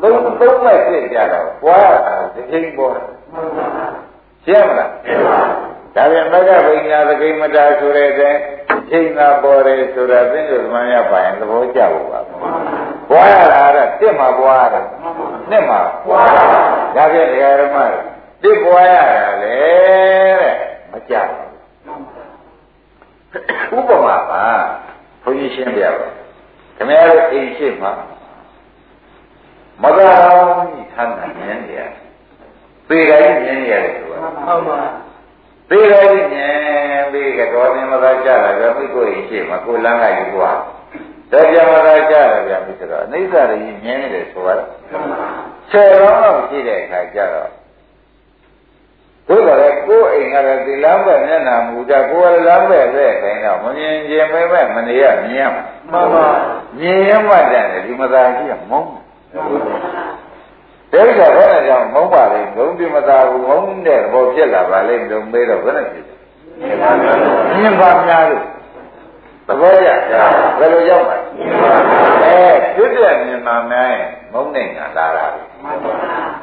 [0.02, 3.06] သုံးသုံးမဲ့ပြည့်ကြတော့ဘွားရတာဒီချိန်ပေါ်တယ်
[4.46, 5.40] ရှင်းမလားရှင်းပါ
[5.96, 8.36] ဒါပြန်မကဗိညာသကိမတာဆိုတဲ့တဲ့
[8.72, 12.20] အချိန်သာပေါ်တယ်ဆိုတာသင်္ကြန်သမန်ရပါရင်သဘောကျဖို့ပါ
[13.12, 14.80] ဘွားရတာကတစ်မှာဘွားရတာ
[15.50, 16.62] နှစ်မှာဘွားရတာ
[16.96, 17.78] ဒါပြန်တရားဓမ္မ
[18.44, 19.56] တစ်ဘွားရတာလေ
[20.42, 20.56] တဲ့
[20.92, 21.14] မကြ
[23.72, 24.44] ဘူးဥပမာပါ
[25.24, 26.08] ဘုန်းကြီးရှင်းပြပါ
[26.78, 27.92] ခင်ဗျားတို့အိမ်ရှိမှာ
[29.84, 31.90] မဂ္ဂအောင်ကြီးထမ်းတာမြင်တယ်
[32.88, 34.80] ပေကကြီးမြင်ရတယ်ဆိုတာဟုတ်ပါ
[35.70, 40.58] ပေကကြီးမြင်ပြီးကတော့သင်မသာကြလာကြမိကိုရင်ရှိမှာကိုလမ်းကယူသွား
[41.32, 44.68] ဒါကြမသာကြလာကြပြီဆိုတော့အိဋ္ဌရကြီးမြင်နေတယ်ဆိုတော့
[45.72, 47.50] ဆယ်တော့လောက်ရှိတဲ့အခါကျတော့
[49.28, 56.26] သို့တော်လည်းကိုယ်အိမ်ကလည်းဒီလမ်းပဲမျက်နှာမူတာကိုယ်ကလမ်းပဲပဲခိုင်းတော့မမြင်ခြင်းပဲပဲမနေရမြင်ရမှာမှန်ပါ
[56.80, 58.90] မြင်ရမှတန်တယ်ဒီမသာရှိရမုန်း
[60.92, 66.16] ဒိဋ္ဌိဘယ်နဲ့ကြောင့်မုန်းပါလိမ့်ငုံပြမသာဘူးငုံတဲ့ဘောဖြစ်လာပါလိမ့်လို့မေးတော့ဘယ်နဲ့ဖြစ်လဲ
[66.60, 68.46] မြင်ပါများလို့
[69.48, 69.90] သဘောကျ
[70.60, 71.18] ဘယ်လိုရောက်ပါ
[72.24, 72.40] အဲ
[72.76, 75.26] ဖြစ်တဲ့မြင်ပါများရင်မုန်းနေတာလာတာ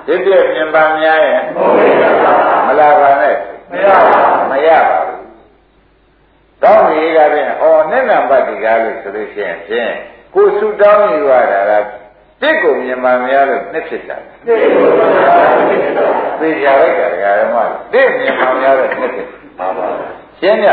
[0.06, 1.42] ဖြစ်တဲ့မြင်ပါများရင်
[2.66, 3.36] မလာပါနဲ့
[3.70, 5.22] မရပါမရပါဘူး
[6.62, 9.92] တောင်းကြီးကဖြင့်ဩနိဗ္ဗာန်ပတ္တိကားလို့ဆိုလို့ရှိရင်ဖြင့်
[10.34, 11.72] ကိုယ်ဆုတောင်းယူရတာက
[12.42, 16.06] တစ်ကိုမြင်မှများလို့နှစ်ဖြစ်တာတစ်ကိုမြင်မှများလို့နှစ်ဖြစ်တာ
[16.40, 17.56] သိကြလိုက်တာဓမ္မ
[17.92, 19.26] တစ်မြင်မှများလို့နှစ်ဖြစ်
[19.58, 19.86] ပါပါ
[20.40, 20.68] ရှင်းကြ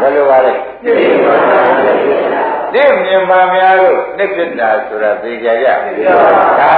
[0.00, 2.78] ဘယ်လိုပါလဲတစ် မြ
[3.14, 6.72] င်မှများလို့နှစ်ဖြစ်တာဆိုတာသိကြကြဒါ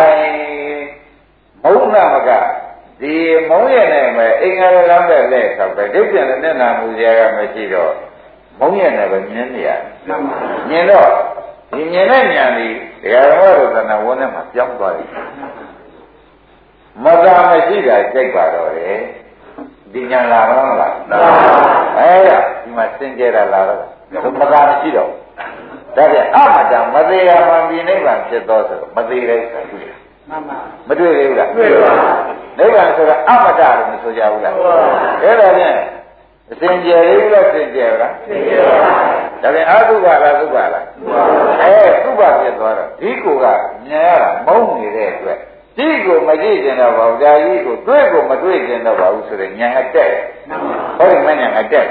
[1.63, 2.31] မုံနာမက
[3.01, 3.15] ဒီ
[3.49, 7.93] မုံရနဲ့ပဲအင်္ဂါရလမ်းပဲလဲဆောက်ပဲဒိဋ္ဌိနဲ့နာမှုစရာကမရှိတော့
[8.61, 9.81] မုံရနဲ့ပဲမြင်နေရတယ်
[10.69, 11.09] မြင်တော့
[11.71, 12.69] ဒီမြင်တဲ့ဉာဏ်ဒီ
[13.03, 15.11] တရားတော်ရသနာဝန်းထဲမှာပြောင်းသွားတယ်
[17.05, 18.99] မသာမရှိတာကြိုက်ပါတော့တယ်
[19.93, 21.19] ဒီဉာဏ်လာမလားလားလာ
[21.97, 23.81] အဲ့ဒါဒီမှာစင်ကြယ်တာလာတော့
[24.41, 25.11] မသာမရှိတော့
[25.99, 29.99] ဒါပြန်အမတံမသေးရမှပြည်နိဗ္ဗာန်ဖြစ်သောဆိုမသေးတဲ့ဆိုတွေ့တယ်
[30.31, 30.59] မှန်ပါ
[30.89, 31.93] မတွေ့သေးဘူးလားတွေ့ပါ
[32.59, 34.55] နိဗ္ဗာန်ဆိုတာအမတလို့မဆိုကြဘူးလား
[35.23, 35.77] အဲ့ဒါဖြင့်
[36.51, 38.77] အစဉ်ကျယ်လေးလားစင်ကျယ်လားစင်ကျယ်ပါ
[39.43, 40.85] ဒါပြန်အတုပါလားသုပါလား
[41.63, 43.47] အဲသုပါဖြစ်သွားတော့ဒီကိုက
[43.87, 45.39] မြင်ရတာမုန်းနေတဲ့အတွက်
[45.77, 50.13] ဒီကိုမကြည့်ကျင်တော့ပါဘူးဒါကြီးကိုတွေ့ကိုမတွေ့ကျင်တော့ပါဘူးဆိုတဲ့ညာအတက်
[50.99, 51.87] ဟောဒီမညာအတက်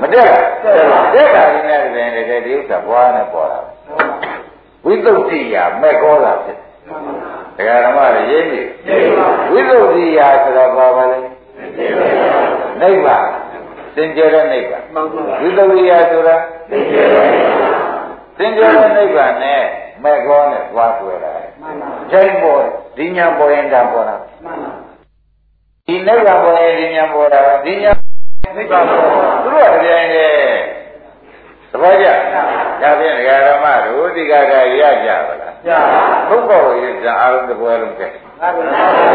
[0.00, 3.60] မတက်လားတက်တာဒီနဲ့တွင်လည်းဒီဥစ္စာဘွားနဲ့ပေါ်တာ
[4.84, 6.58] ဝိသုဒ္ဓိယမဲ့ကောတာဖြစ်
[7.56, 8.62] ဒကာဓမ္မတွေရေးပြီ
[9.52, 11.18] ဝိသုဒ္ဓိယဆိုတော့ဘာပါလဲ
[12.80, 13.24] နိဗ္ဗာန်
[13.94, 14.84] စင်ကြယ်တဲ့နိဗ္ဗာန်
[15.42, 16.36] ဝိသုဒ္ဓိယဆိုတာ
[16.70, 17.26] စင်ကြယ်တဲ့
[18.38, 19.62] စင်ကြယ်တဲ့နိဗ္ဗာန်နဲ့
[20.04, 21.32] မဲ့ကောနဲ့သွားတွေ့တာ
[22.10, 22.62] ချိန်ပေါ်
[22.96, 24.16] ဒီညာပေါ်ရင်ဒါပေါ်တာ
[25.86, 27.92] ဒီနိဗ္ဗာန်ပေါ်ရင်ဒီညာပေါ်တာဒီညာ
[28.56, 29.00] နိဗ္ဗာန်ပေါ်
[29.42, 30.58] သူတို့ကတရားရင်
[31.72, 32.06] သဘောကျ
[32.82, 38.06] ဒါဖြင့်ဒကာဓမ္မတို့ဒီကကရကြပါလားရပါဘုက္ခောရကြအားလုံးတပွဲလုံးကဲ
[38.40, 39.08] မှန်ပါ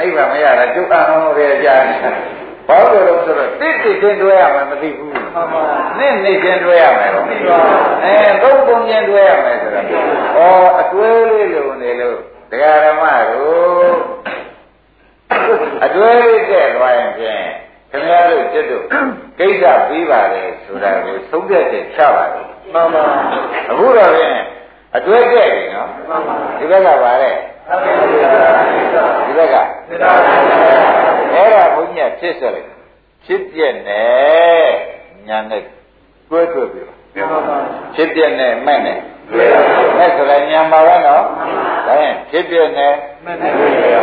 [0.00, 1.84] နိဗ္ဗာန်မရတာကျုပ်အောင်ရဲကြတယ်
[2.68, 5.12] ဘ ဘာလို့လဲဆိုတော့တစ်တစ် ချင်းတွဲရမယ်မသိဘူး
[5.98, 7.26] နှစ်နှစ်ချင်းတွဲရမယ်တော့
[8.04, 12.18] အဲသုံးပုံချင်းတွဲရမယ်ဆိုတော့ဩအတွဲလေးလိုနေလို့
[12.50, 13.94] တရားဓမ္မတို့
[15.84, 17.42] အတွဲလေးတဲ့သွားရင်ဖြင့်
[17.90, 18.84] ခင်ဗျားတို့จิตတို့
[19.38, 23.04] ကိစ္စပြီးပါလေဆိုတာကိုသုံးပြတဲ့ချပါတယ်မှန်ပါ
[23.70, 24.38] အခုတော့ဖြင့်
[24.96, 27.30] အတွဲတဲ့ပြီနော်မှန်ပါဒီဘက်ကပါလေ
[29.26, 29.56] ဒီဘက်က
[29.88, 32.69] အဲ့ဒါဘုန်းကြီးဖြစ်ဆက်လိုက်
[33.26, 34.68] ဖြစ်ပြက်နဲ့
[35.28, 35.62] ညာနဲ့
[36.28, 36.86] တွဲတွဲပြီး
[37.94, 38.98] ဖြစ်ပြက်နဲ့မဲ့နဲ့
[39.98, 41.24] မဲ့ဆိုလည်းညာမှာပဲနော်
[41.86, 42.92] ဒါရင်ဖြစ်ပြက်နဲ့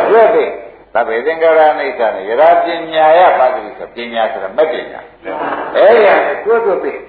[0.09, 0.51] တွဲပြီး
[0.93, 4.99] သဗ္ဗေသင်္ကာရအိဋ္ဌာနဲ့ယရာပညာယပါတိဆိုပညာဆိုတာမဲ့ပညာ
[5.76, 5.91] အဲ့
[6.26, 6.99] ဒီတွဲတွဲပြီး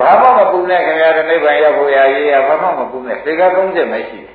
[0.00, 4.34] ဘာမှမပူနဲ့ခင်ဗျားတို့နိဗ္ဗာန်ရောက်ဖို့ရာရေးရဘာမှမပူနဲ့သေက30မရှိဘူး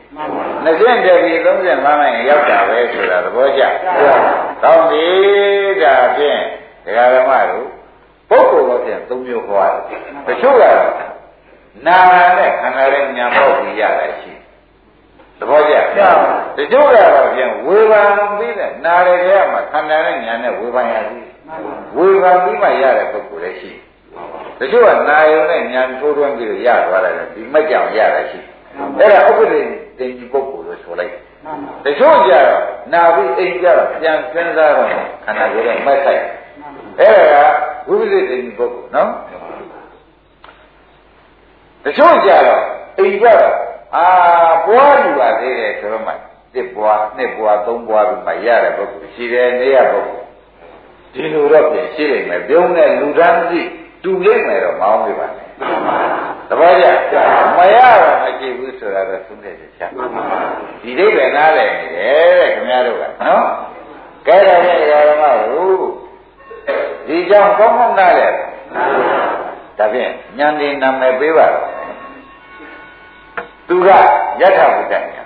[0.64, 3.64] ။နှစ်ဆင့်တည်းပြီး30မှန်းလိုက်ရင်ရောက်တာပဲဆိုတာသဘောကျ။
[4.64, 5.07] ကောင်းပြီ
[5.82, 6.41] ဒါဖြင့်
[6.86, 7.68] ဒကာဓမ္မတို့
[8.30, 10.91] ပုဂ္ဂိုလ်တော့ဖြင့်၃မျိုးဟောရတယ်။တချို့ကတော့
[11.88, 11.99] နာ
[12.38, 14.34] နဲ့ခန္ဓာရဲ့ညာပေါက်ပြီးရတာရှိ။
[15.39, 15.76] သဘောကျ။
[16.57, 18.01] တချို့ကတော့ဖြင့်ဝေဘာ
[18.38, 21.28] ပြီးတဲ့နာရရဲ့မှာခန္ဓာနဲ့ညာနဲ့ဝေဘာရသည်။
[21.97, 23.90] ဝေဘာပြီးမှရတဲ့ပုဂ္ဂိုလ်လည်းရှိ။တ
[24.72, 28.39] ချို့ကနာယုံနဲ့ညာထိုးထွန်းပြီးတော့ရသွားတယ်ဒီမက်ကြောင်ရတာရှိ
[28.99, 29.59] အဲ့ဒါဥပဒေ
[29.99, 31.14] တင်ကြီးပုဂ္ဂိုလ်လို့ဆိုလိုက်
[31.86, 32.62] တချို့ကြတော့
[32.93, 34.89] နာပြီးအိမ်ကြတော့ပြန်စဉ်းစားတော့
[35.26, 36.24] ခန္ဓာကိုယ်နဲ့မက်ဆိုင်
[36.99, 37.43] အဲ့ဒါ
[37.88, 39.09] ကဝိပဿနာတင်ကြီးပုဂ္ဂိုလ်နော်
[41.84, 42.62] တချို့ကြတော့
[42.97, 43.55] အိမ်ကြတော့
[43.95, 44.05] အာ
[44.66, 46.14] ပွားယူပါသေးတယ်ဆိုတော့မှ
[46.53, 50.26] တစ်ပွားနှစ်ပွားသုံးပွားပြီးမှရတဲ့ပုဂ္ဂိုလ်ရှိတယ်နေရပုဂ္ဂိုလ်
[51.14, 53.62] ဒီလိုတော့ပြင်ရှိနေမယ်ပြုံးတဲ့လူတန်းစီ
[54.04, 55.47] တူလိမ့်မယ်တော့မအောင်ပြပါနဲ့
[56.49, 57.18] သဘောကျ
[57.58, 59.89] မရတော့မကြည့်ဘူးဆိုတာတော့သုံးတဲ့ချက်
[60.84, 63.45] ဒီဒိဋ္ဌိနားလည်နေတယ်တဲ့ခင်ဗျားတို့ကနော်
[64.28, 65.84] ကဲတော့ဒီဓမ္မတို့
[67.08, 68.34] ဒီကြောင့်ကောင်းကောင်းနားလည်
[69.78, 71.66] ဒါဖြင့်ဉာဏ်ဒီနာမည်ပေးပါတော့
[73.68, 73.89] သူက
[74.41, 75.24] ယထာဘုဒ္ဓညာ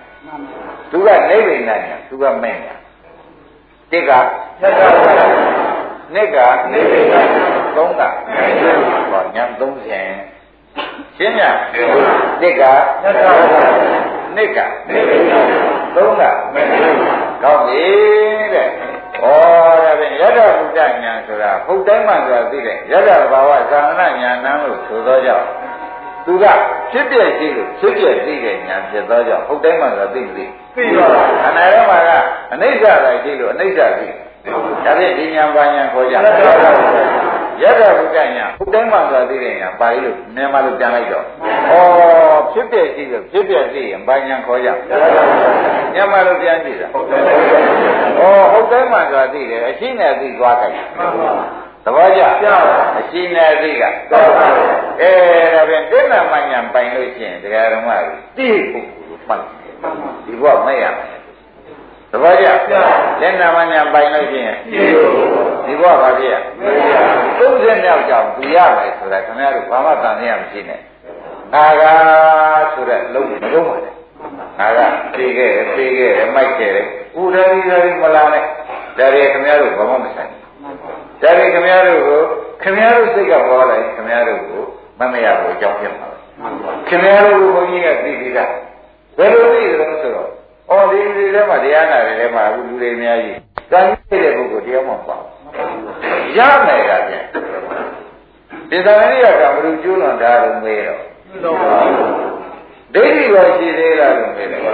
[0.92, 2.76] သူကနိဗ္ဗာန်ညာသူကမဲ့ညာ
[3.92, 5.22] တိကယထာဘုဒ္ဓ
[6.14, 6.38] နှစ်က
[6.72, 8.02] နိဗ္ဗာန် သုံးက
[9.12, 11.50] ဟောညာ30ရှင်းညာ
[12.42, 12.64] တစ်က
[14.36, 14.60] နှစ်က
[15.96, 16.24] သုံးက
[17.44, 17.84] ကောင်းပြီ
[18.54, 25.48] တဲ့ဩဒါဖြင့်ယတ္တဘုဒ္ဓညာဆိုတာဘုဒ္ဓမှန်ဆိုတာသိတယ်ယတ္တဘာဝသာသနာညာနံလို့ဆိုသောကြောင့်
[26.26, 26.46] သူက
[26.92, 30.46] ဖြစ်ပြရှိလို့ဖြစ်ပြသိတဲ့ညာဖြစ်သောကြောင့်ဟုတ်တိုင်းမှဆိုတာသိမသိ
[30.76, 32.10] သိပါဘူးအနာရောမှာက
[32.54, 34.08] အနိစ္စတိုင်းရှိလို့အနိစ္စသိ
[34.86, 36.16] ဒါဖြင့်ဒီညာပါညာခေါ်ကြ
[37.62, 41.28] ယတ္တဘုဒ္ဓညာဟုတ်တိုင်းမှဆိုတာသိတဲ့ညာပါဠိလို့မြန်မာလိုပြန်လိုက်တော့ဩ
[42.52, 44.70] ဖြစ်ပြရှိလို့ဖြစ်ပြသိရင်ပါညာခေါ်ကြ
[45.94, 50.86] မြန်မာလိုပြန်ကြည့်တာဟုတ်တယ်ဩဟုတ်တိုင်းမှဆိုတာသိတယ်အရှိနဲ့သိသွားကြတယ်
[51.86, 52.22] သဘောကျ
[53.00, 53.84] အရှိနဲ့သိက
[55.02, 55.12] အဲ
[55.54, 57.90] ဒါဖြင့်တိဏ္ဍမညာပိုင်လို့ရှိရင်တရားဓမ္မ
[58.38, 59.42] ကြီးသိဖို့မှတ်
[60.26, 61.15] ဒီဘဝမဲ့ရမယ်သ
[62.24, 62.48] ဘောကျ
[63.20, 64.58] တိဏ္ဍမညာပိုင်လို့ရှိရင်
[65.66, 66.36] ဒီဘဝဘာဖြစ်ရ
[67.40, 70.80] သုံးဆယ်မြောက်ကြောင်သူရမယ်ဆိုတာခင်ဗျားတို့ဘာမှတန်နေရမရှိနဲ့
[71.54, 71.84] ငါက
[72.74, 73.94] ဆိုတဲ့လုံးမလုံးပါနဲ့
[74.60, 74.80] ငါက
[75.14, 76.88] ပြေးခဲ့တယ်ပြေးခဲ့တယ်မိုက်ခဲ့တယ်
[77.20, 78.44] ဥဒရီရီမလာနဲ့
[78.98, 80.32] ဒါတွေခင်ဗျားတို့ဘာမှမဆိုင်
[81.22, 82.22] ဒါတွေခင်ဗျားတို့ကို
[82.64, 84.62] ခင်ဗျားတို့စိတ်ကပေါ်လာရင်ခင်ဗျားတို့ကို
[85.00, 86.08] မမရဘူးအကြောင်းဖြစ်မှာ
[86.88, 88.52] ခင်ဗျားတို့ကိုဘုန်းကြီးကသိပြီလား
[89.18, 90.30] ဘယ်လိုသိတယ်လဲဆိုတော့
[90.72, 93.38] အော်ဒီလူတွေထဲမှာတရားနာတွေထဲမှာအခုလူတွေအများကြီး
[93.72, 95.18] တန်ကြီးတဲ့ပုဂ္ဂိုလ်တရားမှမပါ
[96.38, 97.24] ရမယ်ကပြန်
[98.70, 99.08] ဒီသံဃာ
[99.42, 101.02] ကဘယ်လိုကျိုးလွန်တာလို့မေးတော့
[102.94, 104.66] ဒိဋ္ဌိရောရှိသေးလားလို့မေးတယ်ဘ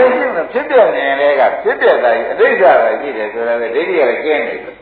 [0.00, 2.64] ယ်ရှိမဖြစ်ပြနေလဲကဖြစ်ပြတာကြီးအတိတ်က
[3.00, 4.74] ရှိတယ်ဆိုတော့ဒိဋ္ဌိကလည်းကျင်းနေတယ်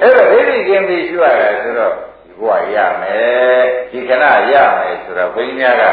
[0.00, 5.84] အဲ့တော့ဒိဋ္ဌိကျင်းပြီးရှိရတယ်ဆိုတော့ဒီဘဝရမယ်ဒီခဏရမယ်ဆိုတော့ဘုန်းကြီးများက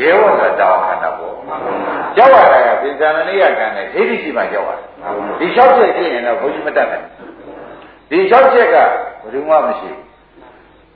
[0.00, 1.34] ရဲဝံကတောင်းခန္ဓာပေါ့
[2.16, 4.88] ကြောက်ရတာကပိဇာမဏိယကံနဲ့ဒိဋ္ဌိရှိမှကြောက်ရတယ်
[5.40, 7.04] ဒီ၆ချက်ရှိရင်တော့ဘုန်းကြီးမတတ်နိုင်
[8.10, 8.88] ဒီ၆ချက်ကဘယ်
[9.32, 9.90] သူမှမရှိ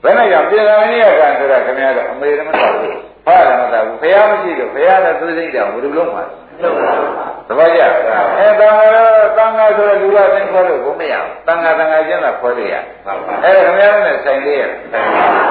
[0.03, 6.25] ဘယ်နဲ့ကြောင့်ပိဇာမဏိယကံဆိုတာခင်ဗျားတို့အမေရမတော်ဘူးဖားတယ်မတော်ဘူးဖះမရှိတော့ဖះနဲ့သူစိတ်တောင်ဘယ်လိုလုံးမှာ
[7.50, 7.82] သဘောကျ
[8.38, 8.86] အဲတန်ဃာ
[9.38, 12.76] တန်ဃာဆိုတော့လူလာသင်ခေါ်လို့ဘုမရဘူးတန်ဃာတန်ဃာချင်းသာခေါ်လို့ရ
[13.44, 14.64] အဲခင်ဗျားတို့နဲ့ဆိုင်လေးရ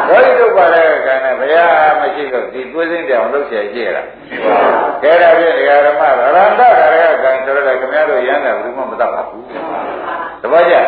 [0.09, 4.03] ဘောဓိတုပ္ပါဒကကံနဲ့ဘုရားမရှိတော့ဒီကိုယ်စိတ်တောင်လုပ်เสียရှိရတာ
[5.03, 6.69] ကဲဒါဖြင့်ဒကာဓမ္မရဏတကာ
[7.03, 9.45] ရကံဆိုတော့ခင်ဗျားတို့ရမ်းတယ်ဘယ်သူမှမတတ်ပါဘူး
[10.43, 10.81] သဘောကျည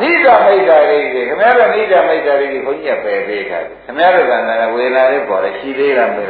[0.00, 6.26] နိဒာမိတ်တာလေးတွေခင်ဗျားတို့နိဒာမိတ်တာလေးတွေဘုန်းကြီးကပယ်ပေးတာခင်ဗျားတို့ကလည်းဝေလာလေးပေါ်တယ်ရှိသေးလားမလို့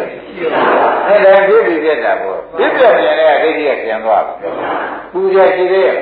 [1.06, 4.49] အဲ့ဒါပြည့်ပြည့်ပြတ်တာပေါ့ပြည့်ပြတ်ပြန်တဲ့ဒိဋ္ဌိကပြန်သွား ားပြီ
[5.11, 5.97] ပူရရှိသေးရဲ့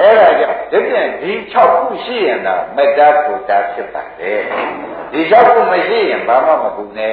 [0.00, 4.40] အဲ့ဒါကြောင့်ဒီပြန်ဒီ6ခုရှိရင်တော့မေတ္တာပူတာဖြစ်ပါတယ်
[5.12, 7.12] ဒီ6ခုမရှိရင်ဘာမှမပူနဲ့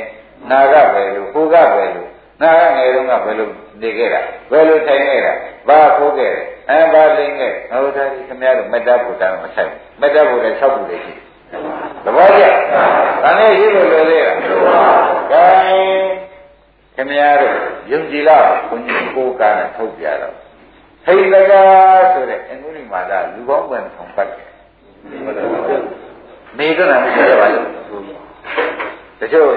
[0.51, 2.09] နာကပဲလို့ပူကပဲလို့
[2.41, 3.49] နာကငယ်တုန်းကဘယ်လို
[3.81, 4.21] နေခဲ့တာ
[4.51, 5.33] ဘယ်လိုထိုင်ခဲ့တာ
[5.67, 9.71] ဘာခိုးခဲ့တယ်အဲဘာလိမ့်ခဲ့ဟောဒါဒီခင်ဗျားတို့မေတ္တာပူတာမဆိုင်
[10.01, 11.13] မေတ္တာပူတာ6ခုလေးရှိ
[12.03, 12.43] သဘောကျ။
[13.23, 14.35] ဒါနဲ့ရှိလို့လွယ်သေးလား။
[15.31, 15.45] ကဲ
[16.95, 17.55] ခင်ဗျားတို့
[17.91, 18.48] ယုံကြည်လားဘုန်း
[19.19, 20.35] ကြီးကိုကားနဲ့ထုတ်ပြတော့
[21.05, 24.49] ထိတ်တကားဆိုတဲ့အင်္ဂုလိမာတာလူပေါင်းဝင်ဆောင်ပတ်တယ်။
[26.57, 28.01] မေကနာမရှိရပါဘူး။
[29.19, 29.51] တချို့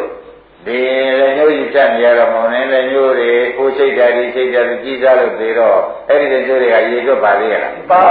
[0.67, 0.79] ဒီ
[1.21, 8.03] လည်းညို့ကြီးဖြတ်နေရတော့မောင်နေလည်းညို့တွေကိုချိတ်တာဒီချိတ်တာဒီကြီးစားလို့သေးတော့အဲ့ဒီတဲ့ညို့တွေကရေတွက်ပါသေးရလားပါ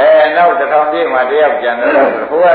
[0.00, 1.92] အဲနောက်တစ်ထောင်ပြည့်မှတယောက်ကျန်တော့
[2.30, 2.46] ဟိုက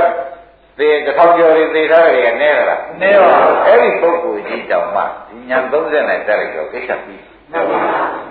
[0.79, 3.31] သေတစ်ထောင်ကျော်တွေသေထားတယ်ကနဲတာလားနဲပါ
[3.67, 7.21] အဲ့ဒီပုဂ္ဂိုလ်ကြီးတောင်မှဒီညာ30နဲ့တက်လိုက်တော့ကိစ္စပြီး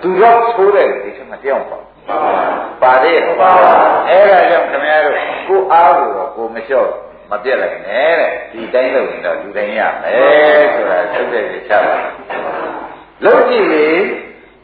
[0.01, 1.79] သူတော့ဆိုးတယ်ဒီချက်မပြောင်းပါ
[2.81, 3.51] ပါသေးရဲ့ပါ
[4.09, 5.15] အဲ့ဒါကြောင့်ခင်ဗျားတို့
[5.47, 6.89] ကိုအားကိုတော့ကိုမလျှော့
[7.31, 11.95] မပြက်လိုက်နဲ့တဲ့ဒီတိုင်းလုပ်ရင်တော့လူတိုင်းရမယ်ဆိုတာသုတ်တဲ့ချပါ
[13.23, 13.87] လုံးကြည့်လေ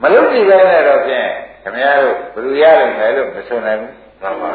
[0.02, 1.28] မလုံးကြည့်ပဲနဲ့တော့ဖြင့်
[1.64, 3.94] ခင်ဗျားတို့ဘယ်လိုရလိမ့်မယ်လို့မဆိုနိုင်ဘူး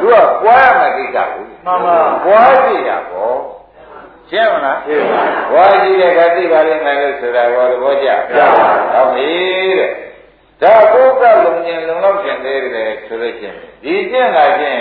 [0.00, 3.38] သူကပွားရမယ်ကိစ္စကိုမှန်ပါပွားကြည့်တာပေါ့
[4.30, 5.22] ရှင်းမလားရှင်းပါ
[5.52, 8.08] ဘွားကြည့်တဲ့ကသိပါလိမ့်မယ်လို့ဆိုတာဘောသဘောကျ
[8.92, 9.30] ဟုတ်ပြီ
[9.78, 9.90] တဲ့
[10.62, 14.80] ဒါကိုယ်ကလုံကျင်လုံလောက်ကျင်သေးတယ်ဆိုလို့ချင်းဒီကျင့်လာချင်း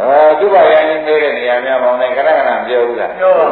[0.00, 3.46] အဲသူ့ဘာရင်းနေတဲ့နေရာများပေါင်းနဲ့ခဏခဏပြောဘူးလားပြောပါ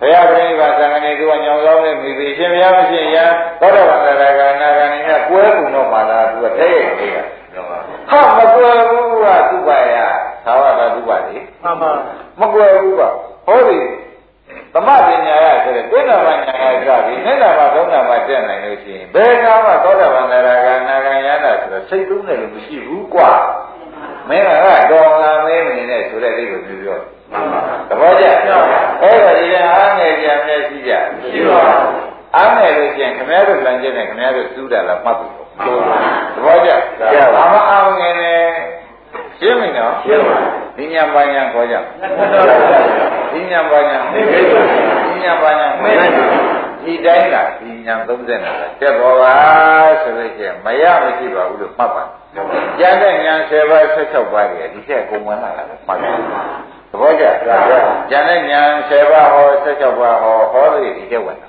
[0.00, 3.30] ဘုရားပြိဋိဘသံဃာနေသူကညောင်ဆောင်နေပြီပြီရှင်ဘုရားမရှိရင်
[3.60, 7.24] သောတာပန်သရဂါနာဂာနေကကွဲကုန်တော့ပါလားသူကတဲ့ရဲ့နေတာ
[8.10, 9.96] ဟာမကွယ်ဘူးကသူ့ဘာရ
[10.44, 11.90] သာဝတသူ့ဘာလေမှန်ပါ
[12.40, 13.02] မကွယ်ဘူးက
[13.46, 13.78] ဟောဒီ
[14.74, 23.30] သမပညာရဆိုတဲ့ကိဏ္ဍမညာရကြပြီနိဏမသုံးနာမတက်နိုင်လို့ရှိရင်ဘယ်ကမှသောတာပန်သရဂါနာဂာယနာဆိုတော့စိတ်သုံးတယ်လို့မရှိဘူးကွာ
[24.28, 24.50] မင်းက
[24.90, 26.98] တော်ငါမင်းမင်းနဲ့ဆိုတဲ့အိကိုပြောပြော
[27.88, 30.92] သဘောကျအဲ့တော့ဒီကအားငယ်ကြမျက်ရှိကြ
[31.30, 31.62] ရှိပါ
[32.36, 35.28] အားငယ်လို့ရှိရင်ခမည်းတော်လမ်းကျင်နဲ့ခမည်းတော်စူးတာလားမှတ်ပြီ
[36.34, 36.70] သဘောကျ
[37.34, 38.42] ဘာမှအားငယ်နဲ့
[39.38, 41.76] ရှင်းပြီနော်ရှင်းပါ ဒီညာပါညာခေါ်ကြ
[43.32, 45.68] ဒီညာပါညာဒီညာပါညာ
[46.84, 49.34] ဒီတိုင်းကဒီညာ30နဲ့တက်တော်ပါ
[50.02, 52.04] ဆိုလို့ရှိရင်မရမရှိပါဘူးလို့မှတ်ပါ
[52.78, 55.98] ကျန်တဲ့ညာ10ပါး16ပါးတွေဒီချက်ကုန်ဝင်လာတာမှတ်ပါသ
[57.00, 57.24] ဘောကျ
[58.10, 58.60] ကျန်တဲ့ညာ
[58.90, 61.48] 10ပါးဟော16ပါးဟောဟောလို့ဒီချက်ဝင်တာ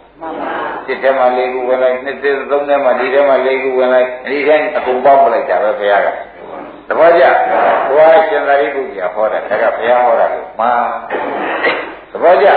[0.86, 6.08] စစ်ထဲမှာ၄ခုဝင်လိုက်နှစ်သက်သုံးထဲမှာဒီထဲမှာ၄ခုဝင်လိုက်ဒီထဲအကုန်ပေါင်းပလိုက်တာပဲဘုရားက
[6.88, 7.24] သဘောကျ
[7.90, 10.74] ဘုရားရှင်သာရိပုတ္တရာဟောတာဒါကဘုရားဟောတာကိုမှာ
[12.12, 12.48] သဘောကျ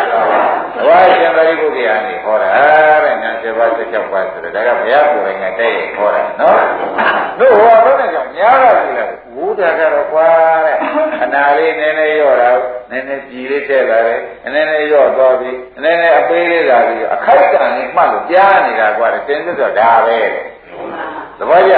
[0.76, 2.49] ဘဝရှင်သာရိပုတ္တရာနေဟောတာ
[3.05, 6.61] တဲ့ညာ7ပါး16ပါးဆိုတော့ဒါကဘုရားကိုယ်တိုင်ကတဲ့ဟောတာနော်
[7.41, 10.29] တို့ဟောတော့လည်းကြောင့်များတာပြီလားဝိုးတာကတော့ကွာ
[10.64, 10.76] တဲ့
[11.22, 12.51] အနာလေးနည်းနည်းရော့တာ
[12.91, 14.20] နည်းနည်းပြည်လေးထည့်လာတယ်
[14.55, 15.51] နည်းနည်းရော့သွားပြီ
[15.85, 20.18] နည်းနည်းအပေးလေးလာပြီအခိုက်တန်လေးမှတ်လို့ကြားနေတာကွာတဲ့တင်းစစ်တော့ဒါပဲ
[21.39, 21.72] သဘောကျ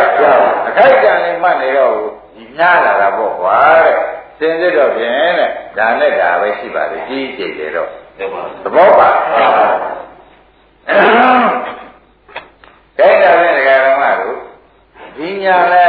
[0.69, 1.95] အခိုက်တန်လေးမှတ်နေတော့
[2.41, 3.95] ဒီများလာတာပေါ့ကွာတဲ့
[4.38, 7.88] စင်စစ်တော့ဖြင့်တဲ့ဒါနဲ့ဒါပဲရှိပါလေကြီးကြိတ်တယ်တော့
[8.18, 8.20] သ
[8.74, 9.09] ဘောပါ
[12.99, 14.36] တဲ့ဒါနဲ့ဒကာဓမ္မတို့
[15.16, 15.84] ဒီညာလဲ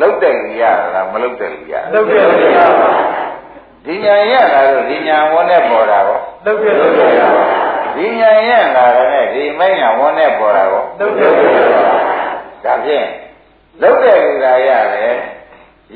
[0.00, 2.58] လုတ်တယ်ကြီးရတာမလုတ်တယ်ကြီးရလုတ်တယ်ကြီးရ
[3.84, 7.22] ဒီညာရတာတော့ဒီညာဝန်းနဲ့ပေါ်တာပေါ့လုတ်တယ်ကြီးရ
[7.96, 11.58] ဒီညာရလာတဲ့ဒီမိုင်းညာဝန်းနဲ့ပေါ်တာပေါ့လုတ်တယ်ကြီးရ
[12.64, 13.06] ဒါဖြင့်
[13.82, 15.14] လုတ်တယ်ကြီးလာရတယ်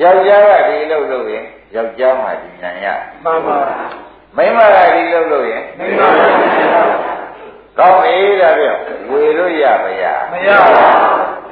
[0.03, 1.45] ယောက်ျားကဒီလုတ်လို့ရင်
[1.75, 2.87] ယောက်ျားမှဒီညာရ
[3.25, 3.59] မှန်ပါ
[4.37, 6.11] မိန်းမကဒီလုတ်လို့ရင်မိန်းမပါ
[7.79, 8.77] ကောင်းပြီဒါဖြင့်
[9.11, 10.87] ဝေလို့ရပါရမရပါ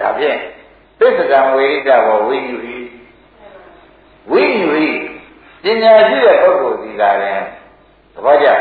[0.00, 0.38] ဒါဖြင့်
[0.98, 2.78] သစ္စာဝေရိတဘောဝိညူဟိ
[4.30, 4.88] ဝိညူဟိ
[5.64, 7.40] ပညာရှိတဲ့ပုဂ္ဂိုလ်ဒီလာတယ်
[8.14, 8.52] သဘောကျဥ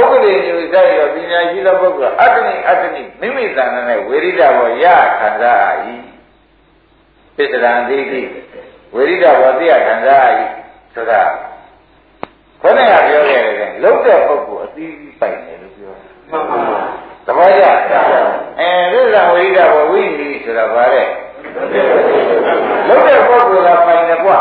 [0.00, 4.86] ပ္ပဒေညူဆိုင်ရောပညာရှိတဲ့ပုဂ္ဂိုလ်အတ္တနိအတ္တနိမိမိသဏ္ဍာန်နဲ့ဝေရိတဘောရ
[5.18, 5.70] ခံစား၏
[7.36, 8.22] သစ္စာဒိဋ္ဌိ
[8.94, 10.26] ဝေရိတဘောသိရခံစား၏
[10.94, 11.20] ဆိုတာ
[12.62, 15.94] ခေါင်းကပြောခဲ့တယ်လုံးတဲ့ပုဂ္ဂိုလ်အသီးသီးပိုင်တယ်လို့ပြော
[16.30, 16.80] မှန်ပါပါ
[17.26, 17.72] သဘောကျအဲ
[18.92, 21.08] သစ္စာဝိရိဒဘောဝိနည်းဆိုတာဗါတဲ့
[22.88, 24.38] လုံးတဲ့ပုဂ္ဂိုလ်ကပိုင်တယ်ကွာ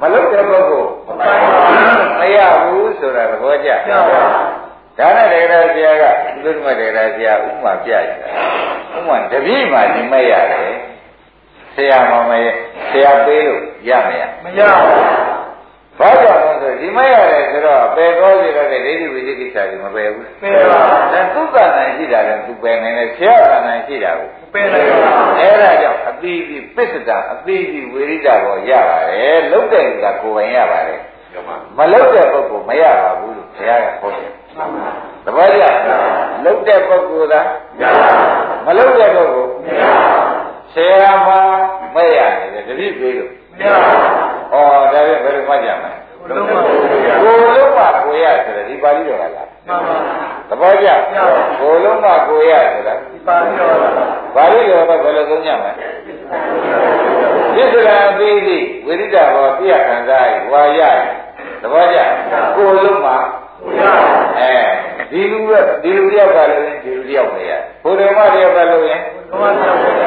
[0.00, 3.70] မလုံးတဲ့ပုဂ္ဂိုလ်မပိုင်ပါဘူးမရဘူးဆိုတာသဘောကျ
[4.98, 6.04] ဒါနဲ့တေရဆရာက
[6.44, 8.28] သုဒ္ဓမတေရဆရာဥမာပြရတာ
[8.96, 10.72] ဥမာတပည့်မှဒီမဲ့ရတယ်
[11.76, 12.54] ဆရာမမရဲ့
[12.90, 15.36] ဆရာပေးလို့ရမရမရဘူး
[15.98, 20.78] ဘာကြောင့်လဲဆိုဒီမရတယ်ဆိုတော့ပယ်တော်စီတော့တဲ့ဒိဋ္ဌိဝိသိကိစ္စကြီးမပယ်ဘူးပယ်ပါ
[21.12, 31.00] ဒါသူကနိုင်ရှိတာလည်းသူပယ်နိုင်တယ်ဆရာကနိုင်ရှိတာကိုပယ်နိုင်ပါအဲ့ဒါကြောင့်အတိအပြပစ္စဒအတိအပြဝိရိဒကိုရပါတယ်လုတ်တဲ့လူကကိုယ်ပိုင်ရပါတယ်
[31.78, 34.30] မလုတ်တဲ့ပုဂ္ဂိုလ်မရပါဘူးလို့ဘုရားကဟောတယ်
[35.24, 35.64] သဘောကျ
[36.44, 37.40] လုတ်တဲ့ပုဂ္ဂိုလ်သာ
[38.66, 39.50] မလုတ်တဲ့ပုဂ္ဂိုလ်
[40.76, 41.28] ဆရာမ
[41.94, 49.32] မဲ့ရနေတယ်တတိပြေလို့ဩဒါပြန်ဘယ်လိုမှကြမှာကိုလုံးမကိုရဆိုတဲ့ဒီပါဠိတော်ကလား
[49.68, 49.96] မှန်ပါ
[50.48, 50.88] သဘောကျ
[51.60, 53.76] ကိုလုံးမကိုရဆိုတာဒီပါဠိတော်
[54.36, 55.72] ပါဠိတော်ကဘယ်လိုသုံးကြမလဲ
[57.72, 60.80] သစ္စာအသေးသေးဝိရိဒဘောပြခံစားဝါရ
[61.62, 61.98] သဘောကျ
[62.56, 63.08] ကိုလုံးမ
[63.62, 63.82] ကိုရ
[64.38, 64.54] အဲ
[65.10, 65.52] ဒီလူက
[65.82, 67.52] ဒီလူတယောက်ကလည်းဒီလူတယောက်ပဲရ
[67.84, 69.00] ဘုရားမတယောက်ကလို့ရင်
[69.30, 70.04] ဘုရားမတယောက်ပဲရ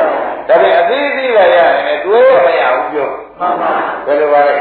[0.49, 3.71] ဒါပေမဲ့အသေးသေးကရတယ်တွဲမရဘူးပြောမှန်ပါ
[4.05, 4.55] ဘယ်လိုပါလဲ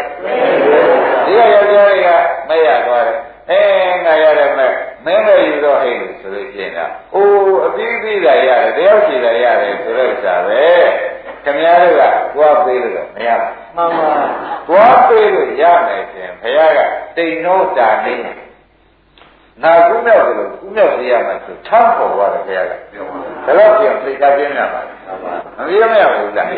[1.24, 2.08] ဒီကယောက်ျားတွေက
[2.48, 3.18] မရသွားတယ်
[3.50, 3.60] အဲ
[4.04, 4.72] ငါရတယ်မဲ့
[5.04, 10.64] မင်းပဲယူတော့ဟဲ့လို့ဆိုလို့ရှိရင်တော့အိုးအပြီးပြီးတာရတယ်တယောက်စီတာရတယ်ဆိုတော့ဥစ္စာပဲ
[11.44, 12.02] ခင်ဗျားတို့က
[12.34, 14.12] သွားပေးလို့မရဘူးမှန်ပါ
[14.68, 16.78] သွားပေးလို့ရမယ်ရှင်ဘုရားက
[17.16, 18.14] တိန်နောတာနေ
[19.62, 24.80] နာကုမြောက်တယ်လို့ကုမြောက်စေရမှာဆိုထမ်းပေါ်သွားတယ်ဘုရားကပြောပါဒါတော့ပြန်သိတာပြင်းရပါ
[25.56, 26.48] မပြေမရဘူးလား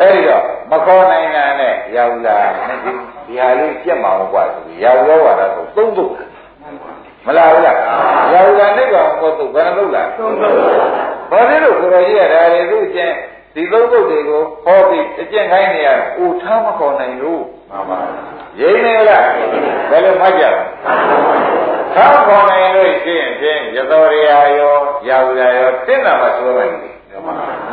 [0.00, 2.38] အဲ့ဒီတော့မခေါ်နိုင်တာနဲ့ရောက်လာ
[3.26, 6.12] ဒီဟာလေးပြက်မှာမကွာဆိုပြီးရောက်ရောပါတော့သုံးသုတ်
[7.26, 7.76] မလားဘူးလား
[8.32, 10.54] ရောက်လာနေကောင်ကိုသုတ်ဘယ်နှသုတ်လားသုံးသုတ်
[11.30, 13.14] ဘာဖြစ်လို့ကိုရောကြီးရတာလေသူ့ချင်း
[13.56, 17.98] ဒီသုံးသုတ်တွေကိုဟောပြီးအကျင့်ခိုင်းနေရတာအိုထားမခေါ်နိုင်လို့မှန်ပါ
[18.60, 19.24] ရင်းနေလား
[19.90, 20.62] ဘယ်လိုမှတ်ကြလဲ
[21.94, 24.76] ထားခေါ်နိုင်လို့ရှိရင်ဖြင့်ရသောရရာရော
[25.08, 26.70] ရောက်လာရောတင်းတာမှဆိုမယ်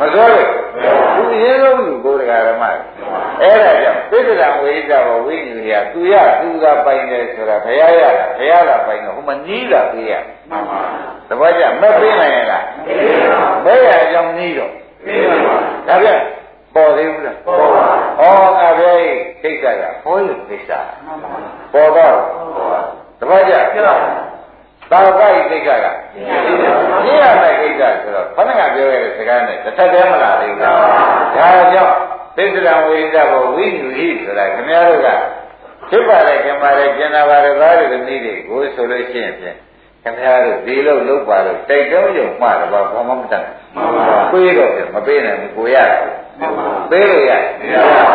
[0.00, 0.48] ဆိုလို့
[1.16, 2.64] သူရင်းလုံးလူကိုယ်တရားဓမ္မ
[3.42, 10.12] အဲ့ဒါကြောင့်ပိဋကဝိဒဝဝိညူရသူရသူသာပိုင်တယ်ဆိုတာဘုရားရတာဘုရားသာပိုင်တော့ဟိုမှာနီးတာပေးရ
[10.50, 10.80] မှန်ပါ
[11.28, 12.64] တပည့်ကြမပေးနိုင်ရဲ့လား
[13.64, 14.72] ပေးရအကြောင်းနီးတော့
[15.06, 15.56] ပေးပါပါ
[15.88, 16.18] ဒါပြန်
[16.74, 17.84] ပေါ်သေးဘူးလားပေါ်ပါ
[18.20, 18.92] ဩငါပဲ
[19.42, 20.70] ကိစ္စကဘောရကိစ္စ
[21.72, 22.14] ပေါ်တော့
[23.20, 23.54] တပည့်ကြ
[24.90, 25.86] သာဝကိကိစ္စက
[27.04, 30.76] ပြရမယ့်ကိစ္စဆိုတော့ခဏကပြောရတဲ့စကားနဲ့တစ်ထပ်တည်းမလားသေးဘူးလား
[31.36, 31.94] ဒါကြောင့်
[32.36, 35.08] သစ္စာဝိဒဘောဝိညူဟိဆိုတာခင်ဗျားတို့က
[35.90, 39.56] ဖြစ်ပါလေခင်ပါလေကျင်နာပါလေသားတွေသမီးတွေကိုဆိုလို့ရှိရင်ဖြင့်
[40.04, 43.44] ခင်ဗျားတို့ဒီလိုလုပ်ပါလို့တိုက်တုံးရုံမှားတော့ဘာမှမတတ်
[43.76, 46.00] ဘူးပေးတော့မပေးနိုင်ဘူးကိုရတယ်
[46.90, 47.42] ပေးလို့ရတယ်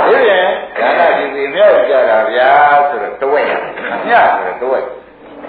[0.05, 0.31] ဒီပြ
[0.87, 2.49] န်ဒါနဒီဒီမြောက်ကြတာဗျာ
[2.89, 3.51] ဆိုတော့တဝက်ရ
[4.07, 4.83] မြတ်ဆိုတော့တဝက်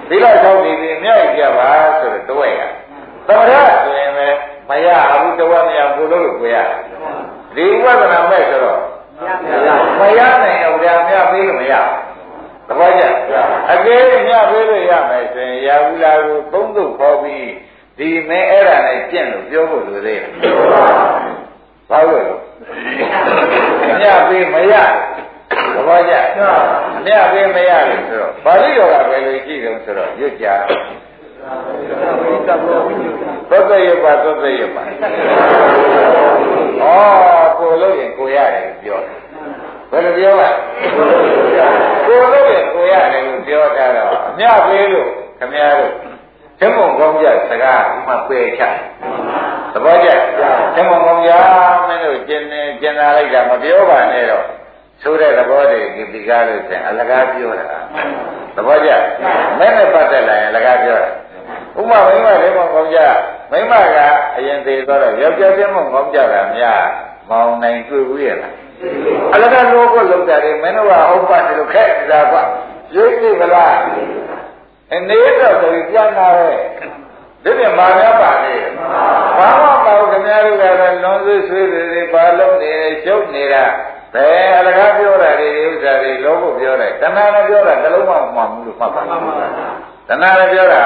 [0.08, 1.68] ဒီလောက်သောက်ဒီဒီမြောက်ကြပါ
[1.98, 2.62] ဆိုတော့တဝက်ရ
[3.26, 3.52] သမထ
[3.84, 4.36] ဆိုရင်လည်း
[4.68, 4.88] မရ
[5.20, 6.78] ဘူးတဝက်မရဘူးလို့ကိုရတယ်
[7.56, 8.80] ဒီဝိပဿနာမဲ့ဆိုတော့
[10.00, 11.74] မရနိုင်တော့ဗျာမြတ်ပေးလို့မရ
[12.70, 13.04] သဘောကျ
[13.72, 17.50] အကယ်ညပေးလို့ရမယ်ဆိုရင်ရာဟုလာကိုသုံးသုတ်ခေါ်ပြီး
[17.98, 20.30] ဒီမဲအဲ့ဒါနဲ့ပြင့်လို့ပြောဖို့လိုသေးတယ်
[21.90, 22.34] ဘာလို့လဲ
[24.00, 24.74] ညပေးမရ
[25.74, 26.14] သဘောကျ
[27.06, 30.46] ညပေးမရလို့ဆိုတော့ပါဠိတော်ကဘယ်လိုကြည့်ကြဆိုတော့ရွတ်ကြ
[33.50, 34.82] သောတရပါသောတရပါ
[36.80, 39.18] ဩကိုလို့ရင်ကိုရတယ်ပြောတယ်
[39.90, 40.50] ဘယ်လိုပြောလဲ
[42.06, 45.92] ကိုလို့ရင်ကိုရတယ်လို့ပြောတာတော့အမြပေးလို့ခမည်းတော်
[46.60, 48.62] သင်္ဘုံကောင်းကြစကားဒီမှာပယ်ချ
[49.72, 50.08] သဘောကျ
[50.74, 51.32] သင်္ဘုံကောင်းကြ
[51.88, 54.44] မင်းတို့ကျင်နေကျင်လာလိုက်တာမပြောပါနဲ့တော့
[55.02, 57.66] ဆိုတဲ့သဘောတွေဒီဒီကားလို့ဆိုရင်အလကားပြောတာ
[58.56, 58.90] သဘောကျ
[59.58, 61.10] မင်းနဲ့ပတ်သက်လာရင်အလကားပြောတာ
[61.78, 63.00] ဥမာမိမသင်္ဘုံကောင်းကြ
[63.52, 63.98] မိမက
[64.36, 66.82] အရင်သေးတော့ယောက်ျားသင်္ဘုံကောင်းကြတာများ
[67.30, 68.52] မောင်နိုင်တွေ့ဘူးရဲ့လား
[69.34, 72.36] အလကားလောကလောက်တာလေမင်းတို့ကဟုတ်ပါတယ်လို့ခက်နေတာကွ
[72.94, 73.76] ရိပ်ပြီဗလား
[74.94, 76.56] အနေတော့ဆိုရင်ပြန်လာရဲ့
[77.44, 78.54] ဒီပြင်မာများပါလေ
[79.38, 83.64] ဘာမှမဟုတ်ခင်ဗျားတို့ကတော့လွန်ဆွေးဆွေးတွေပါလုံးနေတယ်ရှုပ်နေတာ
[84.14, 89.16] ဘယ်အလကားပြောတာတွေဥစ္စာတွေလောဘပြောတယ်တဏှာနဲ့ပြောတာတလုံးမှမမှန်ဘူးလို့မှတ်ပါတဏှာ
[90.38, 90.82] နဲ့ပြောတာ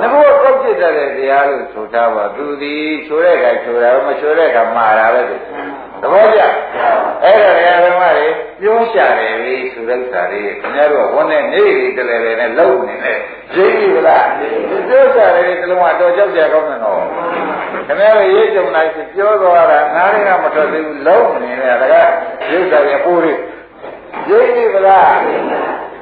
[0.00, 2.74] ငါတို့ကောက် ကြည့်တဲ့တရားလို့ဆိုထားပါသူဒီ
[3.06, 5.36] ချိုးတဲ့ခါချိုးတာမချိုးတဲ့ခါမှားတာပဲသူ
[6.02, 6.40] သဘောကျ
[7.24, 8.28] အဲ့ဒါတရားဓမ္မတွေ
[8.60, 13.18] ပြောရှာတယ်လေဆိုတဲ့ဥစ္စာတွေခင်ဗျားတို့ဝန်နဲ့နေပြီတလဲလဲနဲ့လုံနေတယ်
[13.54, 14.26] ရိပ်ပြီလား
[14.88, 17.02] ပြောရှာတယ်ဒီလုံးကတော့ကြောက်ကြကောင်းတယ်နော်
[17.86, 21.94] ခင်ဗျားတို့ရေးကြုံလိုက်ပြောသွားတာနားရင်းကမထွက်သေးဘူးလုံနေတယ်ဒါက
[22.50, 23.32] ရုပ်စာရပိုးတွေ
[24.30, 25.16] ရိပ်ပြီလား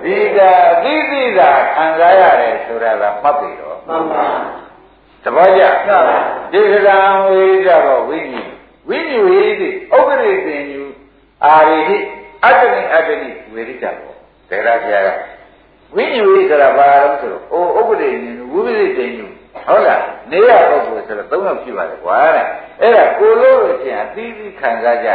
[0.04, 0.38] ဒီက
[0.70, 4.24] အသိသိသာခံစားရတယ်ဆိုတာကမှတ်ပြီတော့ မှန်ပါ
[5.24, 5.64] တပည့်ကြ
[6.52, 8.50] ဒီကံဝိရိဒဘောဝိညာဉ်
[8.88, 10.82] ဝိညူဟိတိဥပ္ပရိသင်ညူ
[11.44, 11.96] အာရိဟိ
[12.44, 14.12] အတ္တနိအတ္တနိဝေရိတဘော
[14.48, 15.08] တရားဆရာက
[15.94, 18.08] ဝိညာဉ်ဝိဆိုတာဘာလို့ဆိုတော့အိုဥပဒေ
[18.52, 19.26] ဝိပဿတိညု
[19.66, 22.46] ဟုတ်လားနေရပုဂ္ဂိုလ်ဆိုတော့သုံးယောက်ရှိပါတယ်ကွာတဲ့
[22.80, 25.08] အဲ့ဒါကိုလို့လို့ချင်းအသီးသီးခံစားကြ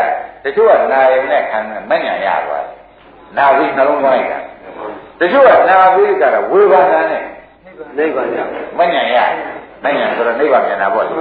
[0.44, 1.60] တချို့ကနာယုံနဲ့ခံ
[1.90, 2.76] မညံ့ရပါတယ်
[3.38, 4.40] နာပြီးနှလုံးသွင်းတာ
[5.20, 7.24] တချို့ကနာပြီးကြတာဝေဘာနာနဲ့
[7.98, 8.38] နိဗ္ဗာန်ရ
[8.80, 9.18] မညံ့ရ
[9.84, 11.14] မညံ့ဆိုတော့နိဗ္ဗာန်ပြန်တာပေါ့လေ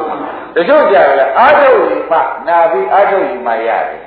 [0.55, 4.03] တချို့ကြတယ်အာထုပ်ယူမှနာပြီးအာထုပ်ယူမှရတယ်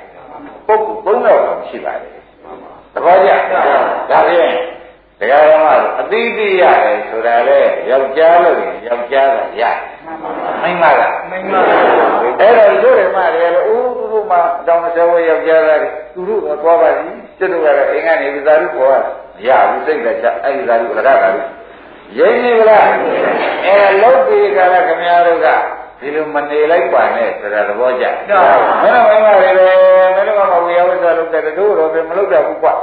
[0.66, 2.12] ပုဂ္ဂိုလ်သုံးယောက်တော့ရှိပါတယ်
[2.94, 3.30] သဘောကျ
[4.10, 4.54] ဒါဖြင့်
[5.20, 5.66] တရားဓမ္မ
[6.00, 9.62] အတိအကျရတယ်ဆိုတာလေယောက်ျားလို့ရင်ယောက်ျားကရ
[10.62, 11.52] မိန်းမကမိန်းမ
[12.40, 14.36] အဲ့တော့တို့ရမတွေလည်းဦးသူတို့မှ
[14.66, 19.00] တောင်းဆဲဝဲယောက်ျားသားတွေသူတို့ကသွားပါစီကျွတ်တို့ကတော့အိမ်ကနေဒီသာရုခေါ်ရ
[19.36, 21.30] မရဘူးစိတ်ကချအဲ့ဒီသာရုလကသာရု
[22.16, 22.86] ရင်းနေဗလား
[23.66, 25.48] အဲလုတ်ပြီးကြလားခင်ဗျားတို့က
[26.00, 28.04] ဒီလိုမနေလိုက်ပါနဲ့ဆိုတာသဘောကျ
[28.82, 32.74] မင်းတို့မိန်းမတွေလည်းမင်းတို့ကမဝေယဝိသလုပ်တဲ့တို့တော့ပဲမလုပ်တတ်ဘူးကွာ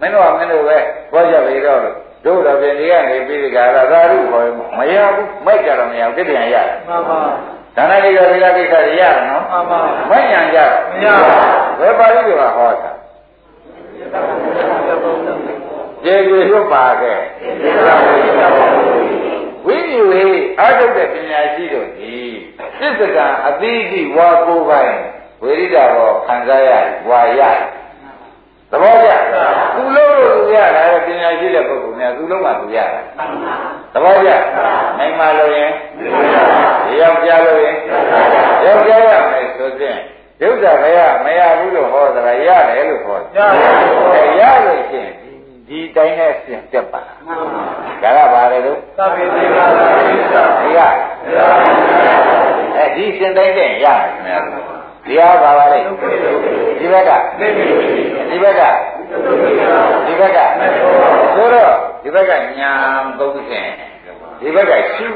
[0.00, 0.78] မင်းတို့ကမင်းတို့ပဲ
[1.12, 1.80] ဘောကြပြီတော့
[2.24, 4.48] တို့တော့ပြင်ဒီကနေပြီးဒီကရသာရုခေါ်
[4.78, 7.18] မရဘူးမိုက်ကြတော့မရဘူးတိပြန်ရတယ်မှန်ပါ
[7.76, 9.78] ဒါနလိကသီလကိစ္စတွေရတယ်နော်မှန်ပါ
[10.10, 10.58] မိုက်ညာကြ
[10.90, 12.90] မရဘူးဘယ်ပါဠိတွေကဟောတာ
[16.04, 17.20] ကျေကျေရွတ်ပါခဲ့
[19.66, 20.26] ဝိညူဟိ
[20.60, 22.16] အာထုတ်တဲ့ပညာရှိတို့ဒီ
[22.78, 24.98] ပြစ္ဆကအသီးကြီးဝါကိုပိုင်း
[25.42, 26.70] ဝိရိဒဘောခံစားရ
[27.08, 27.42] ဝါရ
[28.70, 29.10] သဘောကျ
[29.76, 33.00] သူလုံးလို့သူရတာပညာရှိတဲ့ပုဂ္ဂိုလ်များသူလုံးမှသူရတာ
[33.92, 34.30] သဘောကျ
[34.98, 35.70] နိုင်မလို့ရင်
[37.00, 37.76] ယောက်ျားလို့ရင်
[38.64, 39.98] ယောက်ျားရမယ်ဆိုရင်
[40.40, 45.17] ဒုက္ခမရမရဘူးလို့ဟောတာရတယ်လို့ဟောတယ်ရလို့ရှိရင်
[45.68, 47.00] ဒီတိုင်းနဲ့ပြင်တက်ပါ
[48.02, 49.64] ဒါကဘာလဲလို့သဗ္ဗေသေကာ
[50.60, 50.80] ဒီက
[52.76, 53.86] အဲဒီရှင်တိုင်းနဲ့ရ
[54.24, 54.40] မယ်
[55.06, 55.78] ဒီဟာပါပါလေ
[56.78, 57.10] ဒီဘက်က
[58.30, 58.62] ဒီဘက်က
[60.06, 60.38] ဒီဘက်က
[61.34, 62.72] ဆိုတော့ဒီဘက်ကညာ
[63.18, 65.08] 30ဒီဘက်ကရှု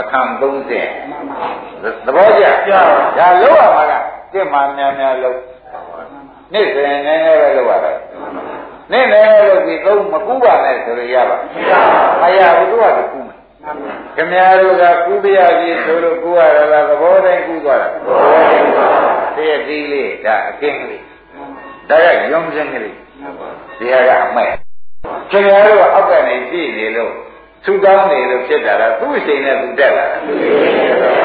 [0.00, 2.44] အခမ်း30သဘောကျ
[3.18, 3.92] ဒါလောက်ရမှာက
[4.32, 5.40] ပြစ်မှများများလောက်
[6.52, 7.96] နေ့စဉ်နည်းနည်းပဲလောက်ရတယ်
[8.92, 11.36] နေ့နည်းနည်းလောက်ပြီးသုံးမကူပါနဲ့ဆိုရရပါ
[12.20, 13.38] မရဘူးသူကကူမယ်
[14.16, 18.92] ခင်ဗျားတို့ကကူပြရပြီဆိုလို့ကူရတာလားသဘောတိုင်းကူသွားတာသဘောတိုင်းကူသွား
[19.36, 21.02] တည့်သီးလေးဒါအကင်းလေး
[21.88, 22.96] ဒါကရုံးစင်းကလေး
[23.78, 24.48] ဒီဟာကအမဲ့
[25.30, 27.12] ခင်ဗျားတို့ကအောက်ကနေကြည့်နေလို့
[27.64, 30.18] သူတောင်းနေလို့ဖြစ်တာလားသူ့အချိန်နဲ့သူတက်လာတာ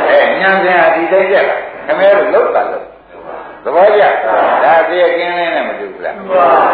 [0.10, 2.86] အဲညံပြန်ဒီတိုင်းတက်လာခင်ဗျားတို့လောက်တာလို့
[3.64, 4.04] သဘောကျ
[4.64, 6.16] ဒါတည့်ကင်းလေးနဲ့မတူဘူးလား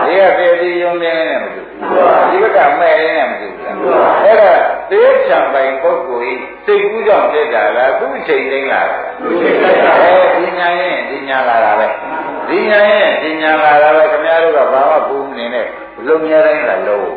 [0.06, 3.78] ဒီကတည့်သီးရုံးလေးနဲ့မတူဘူးဒီဘက်ကမဲ့လေးနဲ့မတူဘူးလား
[4.24, 4.54] အဲ့ဒါ
[4.92, 6.34] သေချံပိုင်ပုဂ္ဂိုလ်ဤ
[6.66, 8.98] စိတ်ကူးကြောင့်ဖြစ်တာလားသူ့အချိန်တိုင်းလာတာ
[10.04, 11.88] အဲဒီညာရင်ဒီညာလာတာပဲ
[12.50, 15.68] ဒီညာရင်ဒီညာလာတာပဲခင်ဗျားတို့ကဘာမှပူမနေနဲ့
[16.08, 17.08] လုံမြဲတိုင်းလာလို့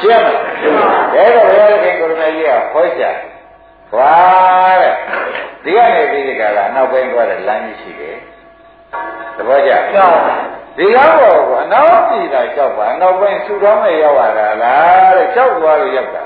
[0.00, 0.28] ရှင်းမ
[1.14, 3.02] လဲဒါတော့ဘုရားခင်ကိုရမကြီးကဟောချ
[3.90, 4.14] ဟွာ
[4.82, 4.94] တဲ့
[5.64, 8.16] ဒီကနေပြီးဒီကလာနောက်ပိုင်းသွားတဲ့လမ်းကြီးရှိတယ်
[9.40, 9.72] သဘောကျ
[10.78, 16.22] ဒီကောင်းပေါ်ကအနောက်ပြည်တာကြောက်ပါအနောက်ပိုင်းဆူတောင်းနဲ့ရောက်လာတာလားတဲ့ကြောက်သွားလို့ရောက်တာ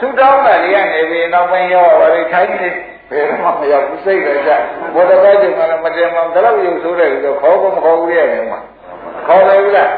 [0.00, 2.68] ဆူတောင်းတာတွေကနေပြီးနောက်ပိုင်းရောက်လာတယ်ခိုင်းနေ
[3.10, 4.52] ဘယ်တော့မှမရောက်ဘူးစိတ်လည်းကြ
[4.94, 8.60] ဘောတကားချိန်ကလည်းမတင်မှဘယ်တော့ရုပ်ဆိုးတယ်ဆိုခေါ်ဖို့မခေါ်ဘူးရဲ့နေမှာ
[9.26, 9.90] ခေါ်တယ်ဘူးလား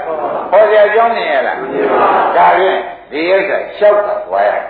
[0.53, 1.57] ခေါ်ကြကြောင်းနေရလား
[2.37, 2.79] ဒါဖြင့်
[3.11, 4.63] ဒီဥစ္စာရှောက်တာွားရတယ်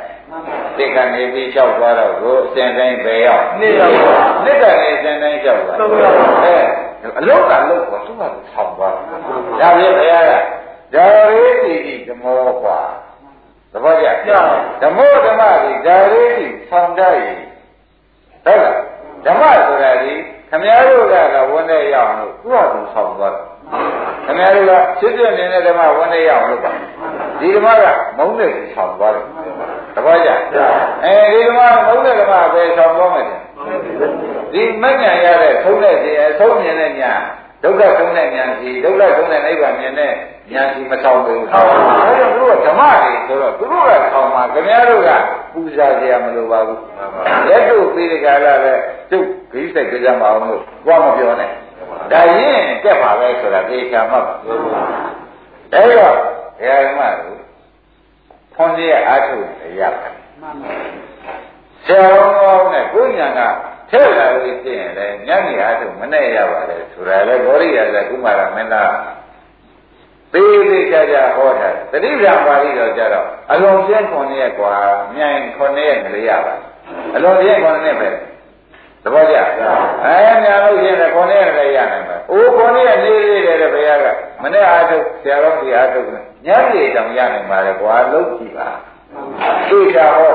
[0.79, 5.79] တိကနေပြီးလျှောက်သွားတော့ကိုအစဉ်တိုင်းပဲရောက်နှစ်ရောက်ပါနှစ်ကနေအစဉ်တိုင်းလျှောက်သွား
[6.45, 6.57] အဲ
[7.19, 10.33] အလုတ်ကလုတ်ကိုသူ့ဟာဆောင်းသွားဒါဖြင့်ဘုရားက
[10.95, 12.79] ဒါရေတိတိဓမောကွာ
[13.73, 14.33] သဘောကျ
[14.83, 17.27] ဓမောဓမ္မဒီဒါရေတိဆောင်းတတ်ရ
[18.45, 18.77] ဟုတ်လား
[19.27, 20.13] ဓမ္မဆိုတာဒီ
[20.51, 23.45] ခမည်းတော်ကဝန်နဲ့ရအောင်လို့သူ့ဟာသူဆောင်းသွားတယ်
[24.27, 26.73] ခင်ဗျားတို့ကဖြစ်ပြနေတဲ့ဓမ္မဝန်နေရအောင်လုပ်ပါ
[27.41, 27.87] ဒီဓမ္မက
[28.19, 29.27] မုန်းတဲ့ဆောင်းသွားတယ်
[29.95, 30.31] တပည့်ကြ
[31.05, 33.27] အဲဒီဓမ္မမုန်းတဲ့ဓမ္မပဲဆောင်းသွားမယ်
[34.53, 37.13] ဒီမဉ္ဇဉ်ရတဲ့သုံးတဲ့စီအဆုံးမြင်တဲ့ညာ
[37.63, 40.13] ဒုက္ခဆုံးတဲ့ဉာဏ်စီဒုက္ခဆုံးတဲ့နိဗ္ဗာန်မြင်တဲ့
[40.53, 41.59] ဉာဏ်စီမဆောင်ဘူး။အဲ
[42.21, 45.11] ဒါသူတို့ကဓမ္မတွေဆိုတော့သူတို့ကဆောင်မှာခင်ဗျားတို့က
[45.53, 46.79] ပူဇာကြရမလိုပါဘူး။
[47.49, 48.73] လက်တို့ပြီးဒီကလာပဲ
[49.11, 51.51] ကျုပ်ဂိစိတ်ကြမအောင်လို့ဘာမပြောနဲ့။
[52.13, 54.35] ဒါရင်တက်ပါပဲဆိုတာသေချာမှတ်ပါ။
[55.75, 56.15] အဲတော့
[56.59, 57.39] ဘုရားဓမ္မတို့
[58.55, 59.45] ဖွန်ကြီးအားထုတ်
[59.81, 60.15] ရပါတယ်။
[61.87, 63.41] ဆရာတော်နဲ့ကိုညာက
[63.91, 68.93] ထဲလာလို့ဖြစ်ရင်လည်းညနေအားထုတ်မနဲ့ရပါတယ်ဆိုတာလေဂေါရိယာကကုမာရမင်းသား
[70.33, 74.75] သေးသေးကြကြဟောတာတတိယပါဠိတော်ကြတော့အလုံးပြင်းခွန်ရဲ့ကွာ
[75.15, 76.55] မြိုင်ခွန်ရဲ့ကလေးရပါ
[77.17, 78.09] အလုံးပြင်းခွန်နဲ့ပဲ
[79.03, 84.07] သဘောကျအဲများလို့ရှိရင်ခွန်ရဲ့ကလေးရနိုင်ပါအိုးခွန်ရဲ့လေးလေးတယ်ဘယ်ရားက
[84.43, 86.07] မနေ့အားထုတ်ဆရာတော်ဒီအားထုတ်
[86.47, 88.69] ညနေတောင်ရနိုင်ပါလေကွာလုံးကြည့်ပါ
[89.69, 90.35] သိချာဟော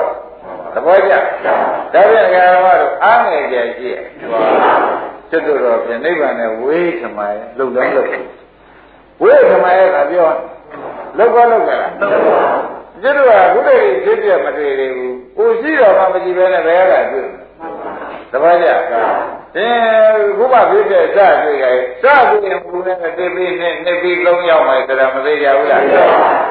[0.74, 1.14] သဘောကျ
[1.46, 4.04] ဒါပြန်ကဓမ္မတို့အားငယ်ကြရှိရဲ့
[5.30, 8.08] ကျွတ်တော်ပြင်နိဗ္ဗာန်နဲ့ဝေးထမရဲ့လုံလုံးလို့
[9.22, 10.30] ဝေးထမရဲ့ကပြော
[11.18, 11.92] လောက်ကောလောက်ကြလား
[13.02, 17.28] ကျွတ်တော်ကဘုရားကြီးသိပြမတွေ့သေးဘူးကိုရှိတော်မှမကြည့်ပဲနဲ့ဘယ်ကတွေ့
[18.32, 18.68] သဘောကျ
[19.58, 26.00] အင်းဘုရားပြည့်တဲ့စတွေ့ရဲ့စတွေ့ရင်ဘုရားနဲ့တိပိနဲ့နှစ်ပြီးသုံးရောက်မယ်ဆိုတာမသိကြဘူးလားဒါ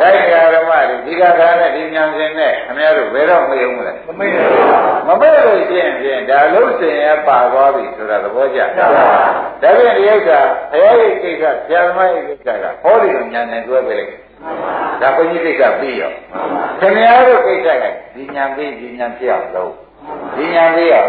[0.00, 8.86] ကြဓမ္မတွေဒီကခါနဲ့ဒီညာရှင်နဲ့ခင်ဗျားတို့ဘယ်တော့မယုံဘူးလားမမေ့ဘူးမမေ့လို့ရှင်းဖြင့်ဒါလုံးစင်ရပါသွားပြီဆိုတာသဘောကျဒါ
[9.60, 10.40] ဖြင့်ဒီဥစ္စာ
[10.72, 14.12] ဘုရားရဲ့ကိစ္စဆရာသမားရဲ့ကိစ္စကဟောဒီလိုညာနဲ့တွဲပေးလိုက်
[15.00, 16.12] ဒါဘုန်းကြီးကိစ္စပြီးရော
[16.80, 17.84] ခင်ဗျားတို့ကိစ္စက
[18.14, 19.74] ဒီညာပြီးဒီညာပြအောင်လုပ်
[20.36, 21.04] ဒီညာပြီးရော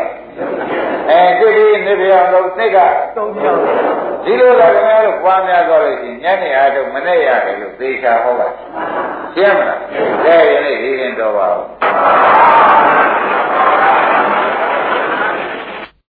[1.10, 2.78] အဲဒီဒီနေပြအောင်လို့စိတ်က
[3.16, 3.62] သုံးပြောင်း
[4.26, 8.48] ဒီလိုကခင်ဗျားတို့ပွားများသွားလို့ရှိရင်ညနေအားထုတ်မနေ့ရတယ်လို့သေချာဟောပါ
[9.36, 9.80] ရှင်းမလား
[10.26, 11.66] ဒါရင်လေဒီရင်တော်ပါဘူး